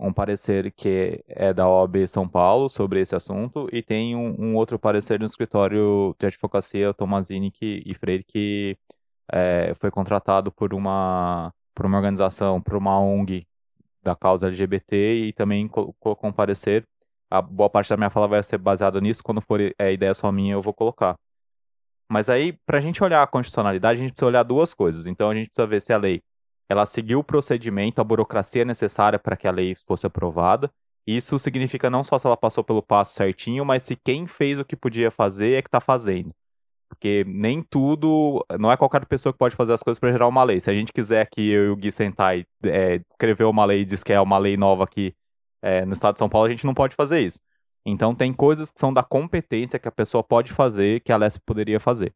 um 0.00 0.12
parecer 0.12 0.72
que 0.72 1.22
é 1.28 1.52
da 1.52 1.68
OAB 1.68 2.06
São 2.08 2.28
Paulo 2.28 2.68
sobre 2.68 3.00
esse 3.00 3.14
assunto 3.14 3.68
e 3.72 3.82
tem 3.82 4.16
um, 4.16 4.34
um 4.38 4.56
outro 4.56 4.78
parecer 4.78 5.18
do 5.18 5.26
escritório 5.26 6.14
de 6.18 6.26
advocacia 6.26 6.94
Tomazini 6.94 7.50
que, 7.50 7.82
e 7.84 7.94
Freire 7.94 8.24
que 8.24 8.78
é, 9.30 9.72
foi 9.78 9.90
contratado 9.90 10.50
por 10.50 10.74
uma, 10.74 11.52
por 11.74 11.86
uma 11.86 11.98
organização, 11.98 12.60
por 12.60 12.76
uma 12.76 12.98
ONG 12.98 13.46
da 14.02 14.16
causa 14.16 14.46
LGBT 14.48 14.96
e 15.26 15.32
também 15.32 15.68
colocou 15.68 16.16
um 16.24 16.32
parecer. 16.32 16.84
A 17.30 17.42
boa 17.42 17.70
parte 17.70 17.90
da 17.90 17.96
minha 17.96 18.10
fala 18.10 18.26
vai 18.26 18.42
ser 18.42 18.58
baseada 18.58 19.00
nisso, 19.00 19.22
quando 19.22 19.40
for 19.40 19.60
é, 19.60 19.92
ideia 19.92 20.14
só 20.14 20.32
minha 20.32 20.54
eu 20.54 20.62
vou 20.62 20.74
colocar. 20.74 21.16
Mas 22.08 22.28
aí, 22.28 22.52
para 22.66 22.78
a 22.78 22.80
gente 22.80 23.04
olhar 23.04 23.22
a 23.22 23.26
constitucionalidade, 23.26 24.00
a 24.00 24.02
gente 24.02 24.12
precisa 24.12 24.26
olhar 24.26 24.42
duas 24.42 24.74
coisas. 24.74 25.06
Então, 25.06 25.30
a 25.30 25.34
gente 25.34 25.48
precisa 25.50 25.66
ver 25.66 25.80
se 25.80 25.92
a 25.92 25.96
lei 25.96 26.20
ela 26.70 26.86
seguiu 26.86 27.18
o 27.18 27.24
procedimento, 27.24 28.00
a 28.00 28.04
burocracia 28.04 28.64
necessária 28.64 29.18
para 29.18 29.36
que 29.36 29.48
a 29.48 29.50
lei 29.50 29.74
fosse 29.74 30.06
aprovada. 30.06 30.70
Isso 31.04 31.36
significa 31.36 31.90
não 31.90 32.04
só 32.04 32.16
se 32.16 32.24
ela 32.28 32.36
passou 32.36 32.62
pelo 32.62 32.80
passo 32.80 33.14
certinho, 33.14 33.64
mas 33.64 33.82
se 33.82 33.96
quem 33.96 34.24
fez 34.28 34.56
o 34.56 34.64
que 34.64 34.76
podia 34.76 35.10
fazer 35.10 35.54
é 35.54 35.62
que 35.62 35.66
está 35.66 35.80
fazendo. 35.80 36.32
Porque 36.88 37.24
nem 37.26 37.60
tudo, 37.60 38.46
não 38.56 38.70
é 38.70 38.76
qualquer 38.76 39.04
pessoa 39.06 39.32
que 39.32 39.38
pode 39.38 39.56
fazer 39.56 39.72
as 39.72 39.82
coisas 39.82 39.98
para 39.98 40.12
gerar 40.12 40.28
uma 40.28 40.44
lei. 40.44 40.60
Se 40.60 40.70
a 40.70 40.74
gente 40.74 40.92
quiser 40.92 41.26
que 41.28 41.50
eu 41.50 41.66
e 41.66 41.68
o 41.70 41.76
Gui 41.76 41.90
sentar 41.90 42.38
e 42.38 42.46
é, 42.62 43.00
escrever 43.10 43.44
uma 43.44 43.64
lei 43.64 43.80
e 43.80 43.84
diz 43.84 44.04
que 44.04 44.12
é 44.12 44.20
uma 44.20 44.38
lei 44.38 44.56
nova 44.56 44.84
aqui 44.84 45.12
é, 45.60 45.84
no 45.84 45.92
estado 45.92 46.14
de 46.14 46.20
São 46.20 46.28
Paulo, 46.28 46.46
a 46.46 46.50
gente 46.50 46.64
não 46.64 46.74
pode 46.74 46.94
fazer 46.94 47.18
isso. 47.18 47.40
Então 47.84 48.14
tem 48.14 48.32
coisas 48.32 48.70
que 48.70 48.78
são 48.78 48.92
da 48.92 49.02
competência 49.02 49.78
que 49.78 49.88
a 49.88 49.92
pessoa 49.92 50.22
pode 50.22 50.52
fazer 50.52 51.00
que 51.00 51.12
a 51.12 51.16
LESP 51.16 51.42
poderia 51.44 51.80
fazer. 51.80 52.14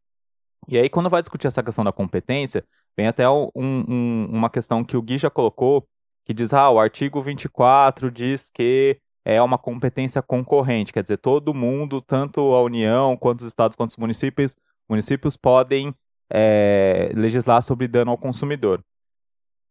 E 0.69 0.79
aí, 0.79 0.89
quando 0.89 1.11
vai 1.11 1.21
discutir 1.21 1.47
essa 1.47 1.63
questão 1.63 1.85
da 1.85 1.93
competência, 1.93 2.65
vem 2.97 3.07
até 3.07 3.29
um, 3.29 3.51
um, 3.57 4.29
uma 4.31 4.51
questão 4.51 4.85
que 4.85 4.97
o 4.97 5.03
Gui 5.03 5.19
já 5.19 5.31
colocou, 5.31 5.87
que 6.25 6.33
diz, 6.33 6.53
ah, 6.53 6.71
o 6.71 6.79
artigo 6.79 7.21
24 7.21 8.11
diz 8.11 8.51
que 8.51 8.99
é 9.25 9.41
uma 9.43 9.59
competência 9.59 10.23
concorrente, 10.23 10.93
quer 10.93 11.03
dizer, 11.03 11.17
todo 11.19 11.55
mundo, 11.55 12.01
tanto 12.01 12.41
a 12.55 12.63
União, 12.63 13.17
quanto 13.17 13.41
os 13.41 13.47
estados, 13.47 13.77
quanto 13.77 13.91
os 13.91 13.97
municípios, 13.97 14.57
municípios 14.89 15.37
podem 15.37 15.95
é, 16.31 17.11
legislar 17.15 17.63
sobre 17.63 17.89
dano 17.89 18.11
ao 18.11 18.19
consumidor. 18.19 18.85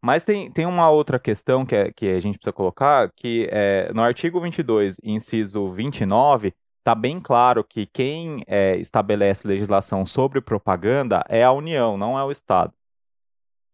Mas 0.02 0.22
tem, 0.22 0.50
tem 0.50 0.66
uma 0.66 0.90
outra 0.90 1.18
questão 1.18 1.64
que, 1.64 1.74
é, 1.74 1.92
que 1.92 2.08
a 2.08 2.20
gente 2.20 2.36
precisa 2.36 2.52
colocar, 2.52 3.10
que 3.16 3.48
é, 3.50 3.90
no 3.94 4.02
artigo 4.02 4.40
22, 4.40 4.96
inciso 5.02 5.70
29, 5.70 6.52
está 6.80 6.94
bem 6.94 7.18
claro 7.20 7.64
que 7.64 7.86
quem 7.86 8.42
é, 8.46 8.76
estabelece 8.76 9.48
legislação 9.48 10.04
sobre 10.04 10.42
propaganda 10.42 11.24
é 11.28 11.42
a 11.42 11.52
União, 11.52 11.96
não 11.96 12.18
é 12.18 12.24
o 12.24 12.30
Estado. 12.30 12.72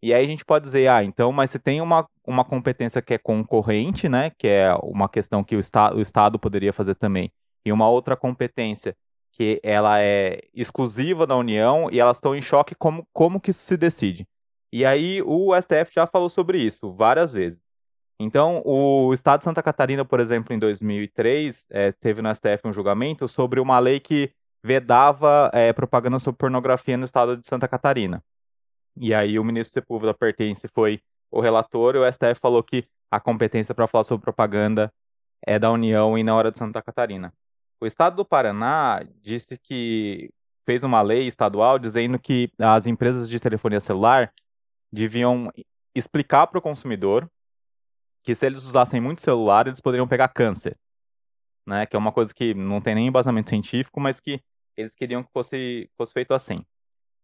E 0.03 0.13
aí 0.13 0.23
a 0.23 0.27
gente 0.27 0.43
pode 0.43 0.65
dizer, 0.65 0.87
ah, 0.87 1.03
então, 1.03 1.31
mas 1.31 1.51
se 1.51 1.59
tem 1.59 1.79
uma, 1.79 2.07
uma 2.25 2.43
competência 2.43 3.01
que 3.01 3.13
é 3.13 3.17
concorrente, 3.17 4.09
né, 4.09 4.31
que 4.31 4.47
é 4.47 4.73
uma 4.81 5.07
questão 5.07 5.43
que 5.43 5.55
o, 5.55 5.59
esta, 5.59 5.95
o 5.95 6.01
Estado 6.01 6.39
poderia 6.39 6.73
fazer 6.73 6.95
também, 6.95 7.31
e 7.63 7.71
uma 7.71 7.87
outra 7.87 8.15
competência 8.15 8.95
que 9.31 9.59
ela 9.63 10.01
é 10.01 10.41
exclusiva 10.53 11.25
da 11.27 11.35
União 11.37 11.89
e 11.91 11.99
elas 11.99 12.17
estão 12.17 12.35
em 12.35 12.41
choque, 12.41 12.75
como, 12.75 13.07
como 13.13 13.39
que 13.39 13.51
isso 13.51 13.61
se 13.61 13.77
decide? 13.77 14.27
E 14.73 14.85
aí 14.85 15.21
o 15.21 15.53
STF 15.55 15.93
já 15.93 16.07
falou 16.07 16.29
sobre 16.29 16.57
isso 16.57 16.91
várias 16.93 17.33
vezes. 17.33 17.69
Então, 18.19 18.61
o 18.65 19.13
Estado 19.13 19.39
de 19.39 19.45
Santa 19.45 19.63
Catarina, 19.63 20.05
por 20.05 20.19
exemplo, 20.19 20.53
em 20.53 20.59
2003, 20.59 21.65
é, 21.69 21.91
teve 21.91 22.21
no 22.21 22.33
STF 22.33 22.67
um 22.67 22.73
julgamento 22.73 23.27
sobre 23.27 23.59
uma 23.59 23.79
lei 23.79 23.99
que 23.99 24.31
vedava 24.63 25.49
é, 25.53 25.73
propaganda 25.73 26.19
sobre 26.19 26.37
pornografia 26.37 26.97
no 26.97 27.05
Estado 27.05 27.35
de 27.35 27.47
Santa 27.47 27.67
Catarina. 27.67 28.23
E 28.97 29.13
aí 29.13 29.39
o 29.39 29.43
ministro 29.43 29.73
Sepúlveda 29.73 30.13
Pertence 30.13 30.67
foi 30.67 31.01
o 31.29 31.39
relator 31.39 31.95
e 31.95 31.99
o 31.99 32.11
STF 32.11 32.39
falou 32.41 32.61
que 32.61 32.87
a 33.09 33.19
competência 33.19 33.73
para 33.73 33.87
falar 33.87 34.03
sobre 34.03 34.23
propaganda 34.23 34.91
é 35.45 35.57
da 35.57 35.71
União 35.71 36.17
e 36.17 36.23
na 36.23 36.35
hora 36.35 36.51
de 36.51 36.59
Santa 36.59 36.81
Catarina. 36.81 37.33
O 37.79 37.85
Estado 37.85 38.17
do 38.17 38.25
Paraná 38.25 39.03
disse 39.21 39.57
que 39.57 40.29
fez 40.63 40.83
uma 40.83 41.01
lei 41.01 41.27
estadual 41.27 41.79
dizendo 41.79 42.19
que 42.19 42.51
as 42.59 42.85
empresas 42.85 43.29
de 43.29 43.39
telefonia 43.39 43.79
celular 43.79 44.31
deviam 44.91 45.51
explicar 45.95 46.47
para 46.47 46.59
o 46.59 46.61
consumidor 46.61 47.29
que 48.23 48.35
se 48.35 48.45
eles 48.45 48.63
usassem 48.63 49.01
muito 49.01 49.21
celular, 49.21 49.67
eles 49.67 49.81
poderiam 49.81 50.07
pegar 50.07 50.27
câncer. 50.27 50.77
Né? 51.65 51.85
Que 51.85 51.95
é 51.95 51.99
uma 51.99 52.11
coisa 52.11 52.33
que 52.33 52.53
não 52.53 52.79
tem 52.79 52.95
nem 52.95 53.07
embasamento 53.07 53.49
científico, 53.49 53.99
mas 53.99 54.19
que 54.19 54.39
eles 54.77 54.95
queriam 54.95 55.23
que 55.23 55.31
fosse, 55.31 55.89
fosse 55.97 56.13
feito 56.13 56.33
assim. 56.33 56.57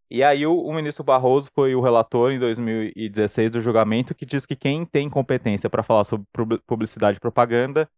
E 0.10 0.24
aí 0.24 0.46
o, 0.46 0.58
o, 0.58 0.74
ministro 0.74 1.04
Barroso 1.04 1.50
foi 1.54 1.76
o 1.76 1.82
relator 1.82 2.32
em 2.32 2.40
2016 2.40 3.52
do 3.52 3.62
julgamento 3.62 4.16
que 4.16 4.26
diz 4.26 4.46
que 4.46 4.56
quem 4.56 4.86
tem 4.86 5.10
competência 5.10 5.70
para 5.70 5.84
falar 5.84 6.06
sobre 6.06 6.26
publicidade 6.66 7.18
e 7.18 7.22
propaganda 7.22 7.90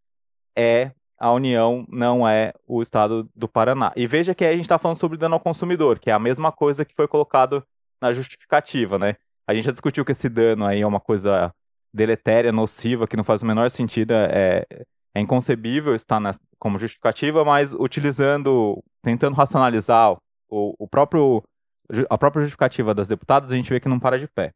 é 0.55 0.91
a 1.19 1.31
União, 1.31 1.85
não 1.89 2.27
é 2.27 2.53
o 2.65 2.81
Estado 2.81 3.29
do 3.35 3.47
Paraná. 3.47 3.91
E 3.95 4.07
veja 4.07 4.33
que 4.33 4.43
aí 4.43 4.51
a 4.51 4.55
gente 4.55 4.65
está 4.65 4.79
falando 4.79 4.97
sobre 4.97 5.17
dano 5.17 5.35
ao 5.35 5.39
consumidor, 5.39 5.99
que 5.99 6.09
é 6.09 6.13
a 6.13 6.19
mesma 6.19 6.51
coisa 6.51 6.85
que 6.85 6.95
foi 6.95 7.07
colocado 7.07 7.63
na 8.01 8.13
justificativa, 8.13 8.97
né? 8.97 9.15
A 9.45 9.53
gente 9.53 9.65
já 9.65 9.71
discutiu 9.71 10.05
que 10.05 10.13
esse 10.13 10.29
dano 10.29 10.65
aí 10.65 10.81
é 10.81 10.87
uma 10.87 10.99
coisa 10.99 11.53
deletéria, 11.93 12.51
nociva, 12.51 13.07
que 13.07 13.17
não 13.17 13.23
faz 13.23 13.41
o 13.41 13.45
menor 13.45 13.69
sentido, 13.69 14.13
é, 14.13 14.65
é 15.13 15.19
inconcebível 15.19 15.95
estar 15.95 16.19
na, 16.19 16.31
como 16.57 16.79
justificativa, 16.79 17.43
mas 17.43 17.73
utilizando, 17.73 18.81
tentando 19.01 19.35
racionalizar 19.35 20.15
o, 20.49 20.75
o 20.77 20.87
próprio, 20.87 21.43
a 22.09 22.17
própria 22.17 22.41
justificativa 22.41 22.93
das 22.93 23.07
deputadas, 23.07 23.51
a 23.51 23.55
gente 23.55 23.69
vê 23.69 23.79
que 23.79 23.89
não 23.89 23.99
para 23.99 24.19
de 24.19 24.27
pé. 24.27 24.53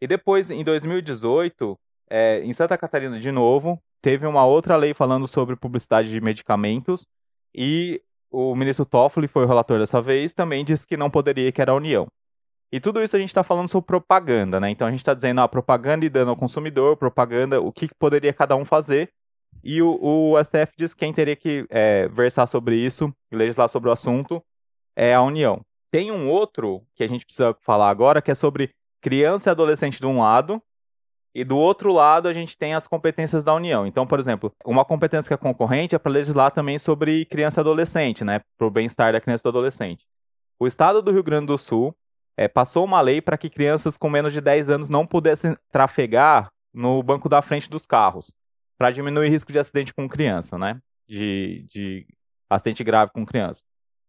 E 0.00 0.06
depois, 0.06 0.50
em 0.50 0.64
2018, 0.64 1.78
é, 2.10 2.40
em 2.40 2.52
Santa 2.52 2.76
Catarina, 2.76 3.20
de 3.20 3.30
novo, 3.30 3.80
teve 4.00 4.26
uma 4.26 4.44
outra 4.44 4.76
lei 4.76 4.92
falando 4.94 5.28
sobre 5.28 5.56
publicidade 5.56 6.10
de 6.10 6.20
medicamentos 6.20 7.06
e 7.54 8.02
o 8.30 8.54
ministro 8.56 8.86
Toffoli 8.86 9.28
foi 9.28 9.44
o 9.44 9.46
relator 9.46 9.78
dessa 9.78 10.00
vez, 10.00 10.32
também 10.32 10.64
disse 10.64 10.86
que 10.86 10.96
não 10.96 11.10
poderia, 11.10 11.52
que 11.52 11.60
era 11.60 11.72
a 11.72 11.76
União. 11.76 12.08
E 12.72 12.80
tudo 12.80 13.02
isso 13.02 13.14
a 13.14 13.18
gente 13.18 13.28
está 13.28 13.42
falando 13.42 13.68
sobre 13.68 13.86
propaganda, 13.86 14.58
né? 14.58 14.70
Então 14.70 14.88
a 14.88 14.90
gente 14.90 15.00
está 15.00 15.12
dizendo, 15.12 15.42
ah, 15.42 15.48
propaganda 15.48 16.06
e 16.06 16.08
dano 16.08 16.30
ao 16.30 16.36
consumidor, 16.36 16.96
propaganda, 16.96 17.60
o 17.60 17.70
que 17.70 17.88
poderia 17.98 18.32
cada 18.32 18.56
um 18.56 18.64
fazer. 18.64 19.10
E 19.62 19.82
o, 19.82 19.98
o 20.02 20.42
STF 20.42 20.72
diz 20.76 20.94
que 20.94 21.00
quem 21.00 21.12
teria 21.12 21.36
que 21.36 21.66
é, 21.68 22.08
versar 22.08 22.48
sobre 22.48 22.74
isso, 22.74 23.14
legislar 23.30 23.68
sobre 23.68 23.90
o 23.90 23.92
assunto, 23.92 24.42
é 24.96 25.14
a 25.14 25.22
União. 25.22 25.62
Tem 25.92 26.10
um 26.10 26.30
outro 26.30 26.82
que 26.94 27.04
a 27.04 27.06
gente 27.06 27.26
precisa 27.26 27.54
falar 27.60 27.90
agora, 27.90 28.22
que 28.22 28.30
é 28.30 28.34
sobre 28.34 28.70
criança 29.02 29.50
e 29.50 29.52
adolescente 29.52 30.00
de 30.00 30.06
um 30.06 30.20
lado, 30.20 30.60
e 31.34 31.44
do 31.44 31.58
outro 31.58 31.92
lado 31.92 32.28
a 32.28 32.32
gente 32.32 32.56
tem 32.56 32.72
as 32.72 32.86
competências 32.86 33.44
da 33.44 33.54
União. 33.54 33.86
Então, 33.86 34.06
por 34.06 34.18
exemplo, 34.18 34.50
uma 34.64 34.86
competência 34.86 35.28
que 35.28 35.34
é 35.34 35.36
concorrente 35.36 35.94
é 35.94 35.98
para 35.98 36.10
legislar 36.10 36.50
também 36.50 36.78
sobre 36.78 37.26
criança 37.26 37.60
e 37.60 37.62
adolescente, 37.62 38.24
né? 38.24 38.40
Para 38.56 38.66
o 38.66 38.70
bem-estar 38.70 39.12
da 39.12 39.20
criança 39.20 39.42
e 39.42 39.44
do 39.44 39.48
adolescente. 39.50 40.06
O 40.58 40.66
Estado 40.66 41.02
do 41.02 41.12
Rio 41.12 41.22
Grande 41.22 41.48
do 41.48 41.58
Sul 41.58 41.94
é, 42.38 42.48
passou 42.48 42.86
uma 42.86 43.02
lei 43.02 43.20
para 43.20 43.36
que 43.36 43.50
crianças 43.50 43.98
com 43.98 44.08
menos 44.08 44.32
de 44.32 44.40
10 44.40 44.70
anos 44.70 44.88
não 44.88 45.06
pudessem 45.06 45.54
trafegar 45.70 46.48
no 46.72 47.02
banco 47.02 47.28
da 47.28 47.42
frente 47.42 47.68
dos 47.68 47.84
carros, 47.84 48.34
para 48.78 48.90
diminuir 48.90 49.26
o 49.26 49.30
risco 49.30 49.52
de 49.52 49.58
acidente 49.58 49.92
com 49.92 50.08
criança, 50.08 50.56
né? 50.56 50.80
De, 51.06 51.66
de 51.68 52.06
acidente 52.48 52.82
grave 52.82 53.12
com 53.12 53.26
criança. 53.26 53.64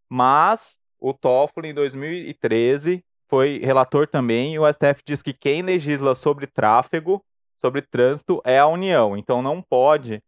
Mas 0.10 0.83
o 1.04 1.14
Toffoli, 1.14 1.68
em 1.68 1.74
2013, 1.74 3.04
foi 3.28 3.60
relator 3.62 4.08
também, 4.08 4.54
e 4.54 4.60
o 4.60 4.72
STF 4.72 5.04
diz 5.06 5.22
que 5.22 5.34
quem 5.34 5.62
legisla 5.62 6.16
sobre 6.16 6.48
tráfego, 6.48 7.22
sobre 7.58 7.82
trânsito, 7.82 8.42
é 8.46 8.58
a 8.58 8.68
União. 8.68 9.18
Então 9.18 9.42
não 9.42 9.62
pode 9.62 10.24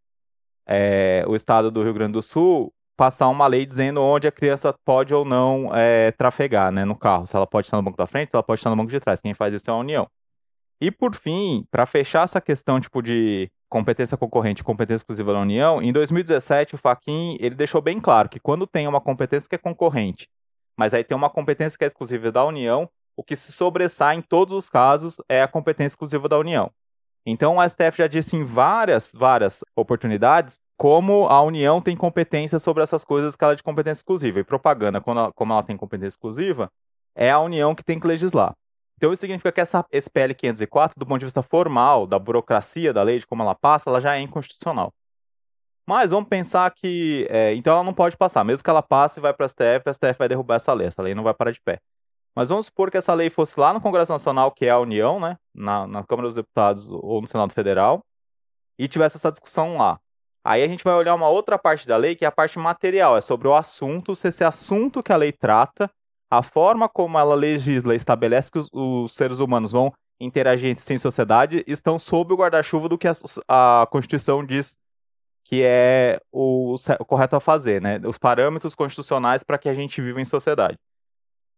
é, 0.66 1.24
o 1.26 1.34
Estado 1.34 1.70
do 1.70 1.82
Rio 1.82 1.94
Grande 1.94 2.12
do 2.12 2.22
Sul 2.22 2.70
passar 2.94 3.28
uma 3.28 3.46
lei 3.46 3.64
dizendo 3.64 4.02
onde 4.02 4.28
a 4.28 4.32
criança 4.32 4.74
pode 4.84 5.14
ou 5.14 5.24
não 5.24 5.70
é, 5.74 6.12
trafegar 6.12 6.70
né, 6.70 6.84
no 6.84 6.94
carro. 6.94 7.26
Se 7.26 7.34
ela 7.34 7.46
pode 7.46 7.66
estar 7.66 7.78
no 7.78 7.82
banco 7.82 7.96
da 7.96 8.06
frente, 8.06 8.30
se 8.30 8.36
ela 8.36 8.42
pode 8.42 8.60
estar 8.60 8.68
no 8.68 8.76
banco 8.76 8.90
de 8.90 9.00
trás. 9.00 9.20
Quem 9.20 9.32
faz 9.32 9.54
isso 9.54 9.70
é 9.70 9.72
a 9.72 9.76
União. 9.76 10.06
E 10.78 10.90
por 10.90 11.14
fim, 11.14 11.64
para 11.70 11.86
fechar 11.86 12.24
essa 12.24 12.40
questão 12.40 12.78
tipo 12.80 13.00
de 13.00 13.50
competência 13.68 14.16
concorrente 14.16 14.62
competência 14.62 15.02
exclusiva 15.02 15.32
da 15.32 15.40
União, 15.40 15.80
em 15.80 15.92
2017 15.92 16.74
o 16.74 16.78
Faquin 16.78 17.36
ele 17.40 17.54
deixou 17.54 17.80
bem 17.80 17.98
claro 17.98 18.28
que 18.28 18.38
quando 18.38 18.66
tem 18.66 18.86
uma 18.86 19.00
competência 19.00 19.48
que 19.48 19.54
é 19.54 19.58
concorrente, 19.58 20.28
mas 20.76 20.94
aí 20.94 21.02
tem 21.02 21.16
uma 21.16 21.30
competência 21.30 21.78
que 21.78 21.84
é 21.84 21.86
exclusiva 21.86 22.30
da 22.30 22.44
União, 22.44 22.88
o 23.16 23.22
que 23.22 23.34
se 23.34 23.50
sobressai 23.50 24.16
em 24.16 24.22
todos 24.22 24.54
os 24.54 24.68
casos 24.68 25.16
é 25.28 25.42
a 25.42 25.48
competência 25.48 25.94
exclusiva 25.94 26.28
da 26.28 26.38
União. 26.38 26.70
Então 27.24 27.56
o 27.56 27.68
STF 27.68 27.98
já 27.98 28.06
disse 28.06 28.36
em 28.36 28.44
várias, 28.44 29.10
várias 29.12 29.64
oportunidades 29.74 30.58
como 30.76 31.26
a 31.26 31.42
União 31.42 31.80
tem 31.80 31.96
competência 31.96 32.58
sobre 32.58 32.82
essas 32.82 33.04
coisas 33.04 33.34
que 33.34 33.42
ela 33.42 33.54
é 33.54 33.56
de 33.56 33.62
competência 33.62 34.00
exclusiva. 34.00 34.38
E 34.38 34.44
propaganda, 34.44 35.02
ela, 35.04 35.32
como 35.32 35.52
ela 35.52 35.62
tem 35.62 35.76
competência 35.76 36.14
exclusiva, 36.14 36.70
é 37.14 37.30
a 37.30 37.40
União 37.40 37.74
que 37.74 37.82
tem 37.82 37.98
que 37.98 38.06
legislar. 38.06 38.54
Então 38.96 39.12
isso 39.12 39.20
significa 39.20 39.50
que 39.50 39.60
essa 39.60 39.84
SPL 39.90 40.34
504, 40.36 40.98
do 40.98 41.06
ponto 41.06 41.18
de 41.18 41.26
vista 41.26 41.42
formal, 41.42 42.06
da 42.06 42.18
burocracia 42.18 42.92
da 42.92 43.02
lei, 43.02 43.18
de 43.18 43.26
como 43.26 43.42
ela 43.42 43.54
passa, 43.54 43.90
ela 43.90 44.00
já 44.00 44.16
é 44.16 44.20
inconstitucional. 44.20 44.92
Mas 45.86 46.10
vamos 46.10 46.28
pensar 46.28 46.70
que. 46.72 47.26
É, 47.30 47.54
então 47.54 47.74
ela 47.74 47.84
não 47.84 47.94
pode 47.94 48.16
passar. 48.16 48.44
Mesmo 48.44 48.64
que 48.64 48.70
ela 48.70 48.82
passe 48.82 49.20
e 49.20 49.22
vai 49.22 49.32
para 49.32 49.46
o 49.46 49.48
STF, 49.48 49.88
o 49.88 49.94
STF 49.94 50.18
vai 50.18 50.28
derrubar 50.28 50.56
essa 50.56 50.72
lei. 50.72 50.88
Essa 50.88 51.02
lei 51.02 51.14
não 51.14 51.22
vai 51.22 51.32
parar 51.32 51.52
de 51.52 51.60
pé. 51.60 51.78
Mas 52.34 52.48
vamos 52.50 52.66
supor 52.66 52.90
que 52.90 52.98
essa 52.98 53.14
lei 53.14 53.30
fosse 53.30 53.58
lá 53.58 53.72
no 53.72 53.80
Congresso 53.80 54.12
Nacional, 54.12 54.50
que 54.50 54.66
é 54.66 54.70
a 54.70 54.78
União, 54.78 55.18
né? 55.20 55.38
Na, 55.54 55.86
na 55.86 56.04
Câmara 56.04 56.28
dos 56.28 56.34
Deputados 56.34 56.90
ou 56.90 57.20
no 57.22 57.26
Senado 57.26 57.52
Federal, 57.52 58.04
e 58.78 58.88
tivesse 58.88 59.16
essa 59.16 59.30
discussão 59.30 59.78
lá. 59.78 59.98
Aí 60.44 60.62
a 60.62 60.68
gente 60.68 60.84
vai 60.84 60.94
olhar 60.94 61.14
uma 61.14 61.28
outra 61.28 61.58
parte 61.58 61.88
da 61.88 61.96
lei, 61.96 62.14
que 62.14 62.24
é 62.24 62.28
a 62.28 62.32
parte 62.32 62.58
material, 62.58 63.16
é 63.16 63.20
sobre 63.20 63.48
o 63.48 63.54
assunto, 63.54 64.14
se 64.14 64.28
esse 64.28 64.44
assunto 64.44 65.02
que 65.02 65.12
a 65.12 65.16
lei 65.16 65.32
trata, 65.32 65.90
a 66.30 66.42
forma 66.42 66.88
como 66.88 67.18
ela 67.18 67.34
legisla 67.34 67.94
e 67.94 67.96
estabelece 67.96 68.50
que 68.50 68.58
os, 68.58 68.68
os 68.72 69.12
seres 69.14 69.38
humanos 69.38 69.72
vão 69.72 69.92
interagir 70.20 70.76
em 70.88 70.98
sociedade, 70.98 71.64
estão 71.66 71.98
sob 71.98 72.32
o 72.32 72.36
guarda-chuva 72.36 72.88
do 72.88 72.98
que 72.98 73.08
a, 73.08 73.12
a 73.48 73.86
Constituição 73.90 74.44
diz 74.44 74.76
que 75.46 75.62
é 75.62 76.20
o, 76.32 76.74
o, 76.74 77.04
correto 77.04 77.36
a 77.36 77.40
fazer, 77.40 77.80
né? 77.80 78.00
Os 78.04 78.18
parâmetros 78.18 78.74
constitucionais 78.74 79.44
para 79.44 79.56
que 79.56 79.68
a 79.68 79.74
gente 79.74 80.02
viva 80.02 80.20
em 80.20 80.24
sociedade. 80.24 80.76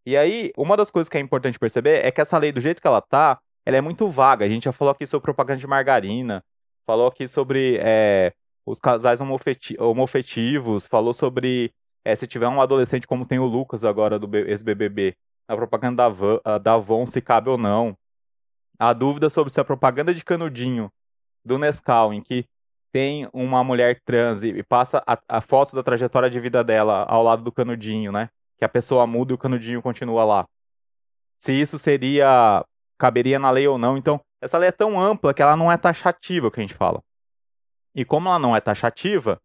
E 0.04 0.14
aí, 0.14 0.52
uma 0.58 0.76
das 0.76 0.90
coisas 0.90 1.08
que 1.08 1.16
é 1.16 1.20
importante 1.20 1.58
perceber 1.58 2.04
é 2.04 2.10
que 2.10 2.20
essa 2.20 2.36
lei, 2.36 2.52
do 2.52 2.60
jeito 2.60 2.82
que 2.82 2.86
ela 2.86 3.00
tá, 3.00 3.40
ela 3.64 3.78
é 3.78 3.80
muito 3.80 4.10
vaga. 4.10 4.44
A 4.44 4.48
gente 4.48 4.64
já 4.64 4.72
falou 4.72 4.92
aqui 4.92 5.06
sobre 5.06 5.24
propaganda 5.24 5.58
de 5.58 5.66
margarina, 5.66 6.44
falou 6.86 7.06
aqui 7.06 7.26
sobre 7.26 7.78
é, 7.80 8.34
os 8.66 8.78
casais 8.78 9.20
homofetivos, 9.22 10.86
falou 10.86 11.14
sobre 11.14 11.72
é, 12.04 12.14
se 12.14 12.26
tiver 12.26 12.48
um 12.48 12.60
adolescente 12.60 13.06
como 13.06 13.24
tem 13.24 13.38
o 13.38 13.46
Lucas 13.46 13.84
agora 13.84 14.18
do 14.18 14.36
ex-BBB, 14.36 15.16
a 15.48 15.56
propaganda 15.56 15.96
da, 15.96 16.08
Van, 16.10 16.40
da 16.62 16.74
Avon 16.74 17.06
se 17.06 17.22
cabe 17.22 17.48
ou 17.48 17.56
não. 17.56 17.96
A 18.78 18.92
dúvida 18.92 19.30
sobre 19.30 19.50
se 19.50 19.58
a 19.58 19.64
propaganda 19.64 20.12
de 20.12 20.22
canudinho 20.22 20.92
do 21.42 21.58
Nescau, 21.58 22.12
em 22.12 22.20
que 22.20 22.44
tem 22.92 23.28
uma 23.32 23.62
mulher 23.62 24.00
trans 24.04 24.42
e 24.42 24.62
passa 24.62 25.02
a, 25.06 25.18
a 25.28 25.40
foto 25.40 25.74
da 25.76 25.82
trajetória 25.82 26.30
de 26.30 26.40
vida 26.40 26.64
dela 26.64 27.04
ao 27.04 27.22
lado 27.22 27.42
do 27.42 27.52
canudinho, 27.52 28.10
né? 28.12 28.28
que 28.58 28.64
a 28.64 28.68
pessoa 28.68 29.06
muda 29.06 29.32
e 29.32 29.34
o 29.34 29.38
canudinho 29.38 29.80
continua 29.80 30.24
lá. 30.24 30.46
Se 31.36 31.52
isso 31.52 31.78
seria 31.78 32.64
caberia 32.98 33.38
na 33.38 33.50
lei 33.50 33.66
ou 33.66 33.78
não. 33.78 33.96
Então, 33.96 34.20
essa 34.40 34.58
lei 34.58 34.68
é 34.68 34.72
tão 34.72 35.00
ampla 35.00 35.32
que 35.32 35.40
ela 35.40 35.56
não 35.56 35.70
é 35.70 35.76
taxativa, 35.76 36.50
que 36.50 36.60
a 36.60 36.62
gente 36.62 36.74
fala. 36.74 37.00
E 37.94 38.04
como 38.04 38.28
ela 38.28 38.38
não 38.38 38.54
é 38.54 38.60
taxativa, 38.60 39.40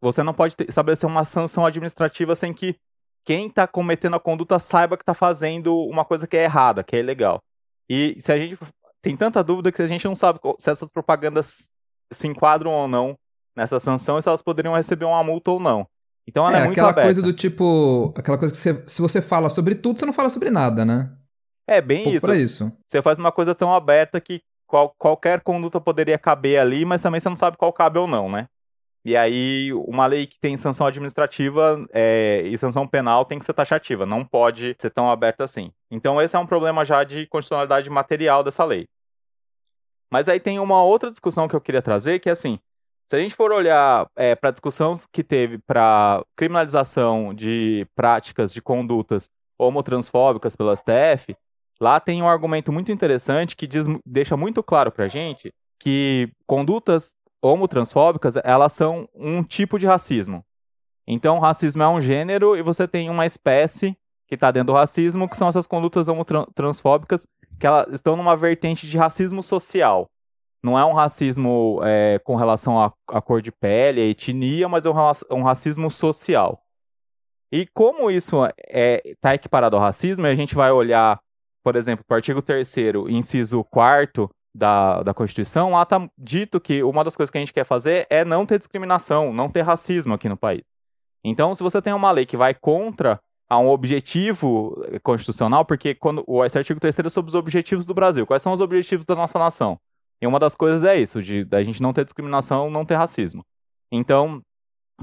você 0.00 0.22
não 0.22 0.34
pode 0.34 0.54
estabelecer 0.68 1.08
uma 1.08 1.24
sanção 1.24 1.64
administrativa 1.64 2.36
sem 2.36 2.52
que 2.52 2.76
quem 3.24 3.48
está 3.48 3.66
cometendo 3.66 4.14
a 4.14 4.20
conduta 4.20 4.58
saiba 4.58 4.96
que 4.96 5.02
está 5.02 5.14
fazendo 5.14 5.74
uma 5.86 6.04
coisa 6.04 6.26
que 6.26 6.36
é 6.36 6.44
errada, 6.44 6.84
que 6.84 6.94
é 6.94 7.00
ilegal. 7.00 7.42
E 7.88 8.16
se 8.20 8.30
a 8.30 8.36
gente 8.36 8.58
tem 9.00 9.16
tanta 9.16 9.42
dúvida 9.42 9.72
que 9.72 9.82
a 9.82 9.86
gente 9.86 10.04
não 10.04 10.14
sabe 10.14 10.38
se 10.58 10.70
essas 10.70 10.90
propagandas 10.92 11.68
se 12.12 12.26
enquadram 12.26 12.72
ou 12.72 12.88
não 12.88 13.16
nessa 13.54 13.80
sanção 13.80 14.18
e 14.18 14.22
se 14.22 14.28
elas 14.28 14.42
poderiam 14.42 14.74
receber 14.74 15.04
uma 15.04 15.22
multa 15.24 15.50
ou 15.50 15.60
não. 15.60 15.86
Então 16.26 16.46
ela 16.46 16.58
é, 16.58 16.60
é 16.60 16.64
muito 16.64 16.72
aquela 16.72 16.90
aberta. 16.90 17.06
coisa 17.06 17.22
do 17.22 17.32
tipo, 17.32 18.12
aquela 18.16 18.36
coisa 18.36 18.52
que 18.52 18.58
você, 18.58 18.84
se 18.86 19.00
você 19.00 19.22
fala 19.22 19.48
sobre 19.48 19.74
tudo, 19.74 19.98
você 19.98 20.06
não 20.06 20.12
fala 20.12 20.28
sobre 20.28 20.50
nada, 20.50 20.84
né? 20.84 21.10
É 21.66 21.80
bem 21.80 22.14
isso. 22.14 22.32
Isso. 22.32 22.72
Você 22.86 23.00
faz 23.00 23.18
uma 23.18 23.32
coisa 23.32 23.54
tão 23.54 23.72
aberta 23.72 24.20
que 24.20 24.40
qual, 24.66 24.94
qualquer 24.98 25.40
conduta 25.40 25.80
poderia 25.80 26.18
caber 26.18 26.58
ali, 26.58 26.84
mas 26.84 27.02
também 27.02 27.20
você 27.20 27.28
não 27.28 27.36
sabe 27.36 27.56
qual 27.56 27.72
cabe 27.72 27.98
ou 27.98 28.06
não, 28.06 28.28
né? 28.28 28.48
E 29.04 29.16
aí, 29.16 29.72
uma 29.72 30.04
lei 30.04 30.26
que 30.26 30.36
tem 30.40 30.56
sanção 30.56 30.84
administrativa 30.84 31.80
é, 31.92 32.42
e 32.44 32.58
sanção 32.58 32.88
penal 32.88 33.24
tem 33.24 33.38
que 33.38 33.44
ser 33.44 33.52
taxativa, 33.52 34.04
não 34.04 34.24
pode 34.24 34.74
ser 34.78 34.90
tão 34.90 35.08
aberta 35.08 35.44
assim. 35.44 35.70
Então, 35.88 36.20
esse 36.20 36.34
é 36.34 36.38
um 36.40 36.46
problema 36.46 36.84
já 36.84 37.04
de 37.04 37.24
constitucionalidade 37.28 37.88
material 37.88 38.42
dessa 38.42 38.64
lei. 38.64 38.88
Mas 40.10 40.28
aí 40.28 40.40
tem 40.40 40.58
uma 40.58 40.82
outra 40.82 41.10
discussão 41.10 41.48
que 41.48 41.56
eu 41.56 41.60
queria 41.60 41.82
trazer, 41.82 42.18
que 42.18 42.28
é 42.28 42.32
assim: 42.32 42.58
se 43.08 43.16
a 43.16 43.18
gente 43.18 43.34
for 43.34 43.52
olhar 43.52 44.08
é, 44.16 44.34
para 44.34 44.50
a 44.50 44.52
discussão 44.52 44.94
que 45.12 45.22
teve 45.22 45.58
para 45.58 46.24
criminalização 46.36 47.32
de 47.34 47.86
práticas, 47.94 48.52
de 48.52 48.60
condutas 48.60 49.30
homotransfóbicas 49.58 50.56
pelo 50.56 50.74
STF, 50.74 51.36
lá 51.80 52.00
tem 52.00 52.22
um 52.22 52.28
argumento 52.28 52.72
muito 52.72 52.90
interessante 52.90 53.56
que 53.56 53.66
diz, 53.66 53.86
deixa 54.04 54.36
muito 54.36 54.62
claro 54.62 54.90
para 54.90 55.04
a 55.04 55.08
gente 55.08 55.52
que 55.78 56.30
condutas 56.46 57.14
homotransfóbicas, 57.40 58.34
elas 58.42 58.72
são 58.72 59.08
um 59.14 59.42
tipo 59.42 59.78
de 59.78 59.86
racismo. 59.86 60.44
Então, 61.06 61.38
racismo 61.38 61.82
é 61.82 61.88
um 61.88 62.00
gênero 62.00 62.56
e 62.56 62.62
você 62.62 62.88
tem 62.88 63.08
uma 63.08 63.26
espécie 63.26 63.96
que 64.26 64.34
está 64.34 64.50
dentro 64.50 64.72
do 64.72 64.76
racismo, 64.76 65.28
que 65.28 65.36
são 65.36 65.46
essas 65.46 65.66
condutas 65.66 66.08
homotransfóbicas, 66.08 67.26
que 67.58 67.66
elas 67.66 67.92
estão 67.92 68.16
numa 68.16 68.36
vertente 68.36 68.86
de 68.86 68.98
racismo 68.98 69.42
social. 69.42 70.08
Não 70.62 70.78
é 70.78 70.84
um 70.84 70.92
racismo 70.92 71.80
é, 71.84 72.18
com 72.18 72.34
relação 72.34 72.78
à, 72.80 73.22
cor 73.22 73.40
de 73.40 73.52
pele, 73.52 74.00
à 74.00 74.04
etnia, 74.04 74.68
mas 74.68 74.84
é 74.84 74.90
um, 74.90 75.38
um 75.38 75.42
racismo 75.42 75.90
social. 75.90 76.60
E 77.52 77.66
como 77.66 78.10
isso 78.10 78.44
está 78.44 78.54
é, 78.66 79.14
tá 79.20 79.34
equiparado 79.34 79.76
ao 79.76 79.82
racismo, 79.82 80.26
a 80.26 80.34
gente 80.34 80.54
vai 80.54 80.72
olhar, 80.72 81.20
por 81.62 81.76
exemplo, 81.76 82.04
o 82.08 82.14
artigo 82.14 82.42
3 82.42 82.76
inciso 83.08 83.62
4 83.64 84.28
da, 84.54 85.02
da 85.02 85.14
Constituição, 85.14 85.72
lá 85.72 85.82
está 85.82 86.08
dito 86.18 86.60
que 86.60 86.82
uma 86.82 87.04
das 87.04 87.14
coisas 87.14 87.30
que 87.30 87.38
a 87.38 87.40
gente 87.40 87.52
quer 87.52 87.64
fazer 87.64 88.06
é 88.08 88.24
não 88.24 88.46
ter 88.46 88.58
discriminação, 88.58 89.32
não 89.32 89.50
ter 89.50 89.62
racismo 89.62 90.14
aqui 90.14 90.28
no 90.28 90.36
país. 90.36 90.74
Então, 91.22 91.54
se 91.54 91.62
você 91.62 91.80
tem 91.82 91.92
uma 91.92 92.10
lei 92.10 92.24
que 92.24 92.36
vai 92.36 92.54
contra 92.54 93.20
a 93.48 93.58
um 93.58 93.68
objetivo 93.68 94.82
constitucional, 95.02 95.64
porque 95.64 95.94
quando 95.94 96.24
esse 96.44 96.58
artigo 96.58 96.80
3 96.80 96.98
é 96.98 97.08
sobre 97.08 97.28
os 97.28 97.34
objetivos 97.34 97.86
do 97.86 97.94
Brasil. 97.94 98.26
Quais 98.26 98.42
são 98.42 98.52
os 98.52 98.60
objetivos 98.60 99.04
da 99.04 99.14
nossa 99.14 99.38
nação? 99.38 99.78
E 100.20 100.26
uma 100.26 100.38
das 100.38 100.54
coisas 100.56 100.82
é 100.82 100.98
isso, 100.98 101.22
de 101.22 101.44
da 101.44 101.62
gente 101.62 101.80
não 101.80 101.92
ter 101.92 102.04
discriminação, 102.04 102.70
não 102.70 102.84
ter 102.84 102.96
racismo. 102.96 103.44
Então, 103.92 104.42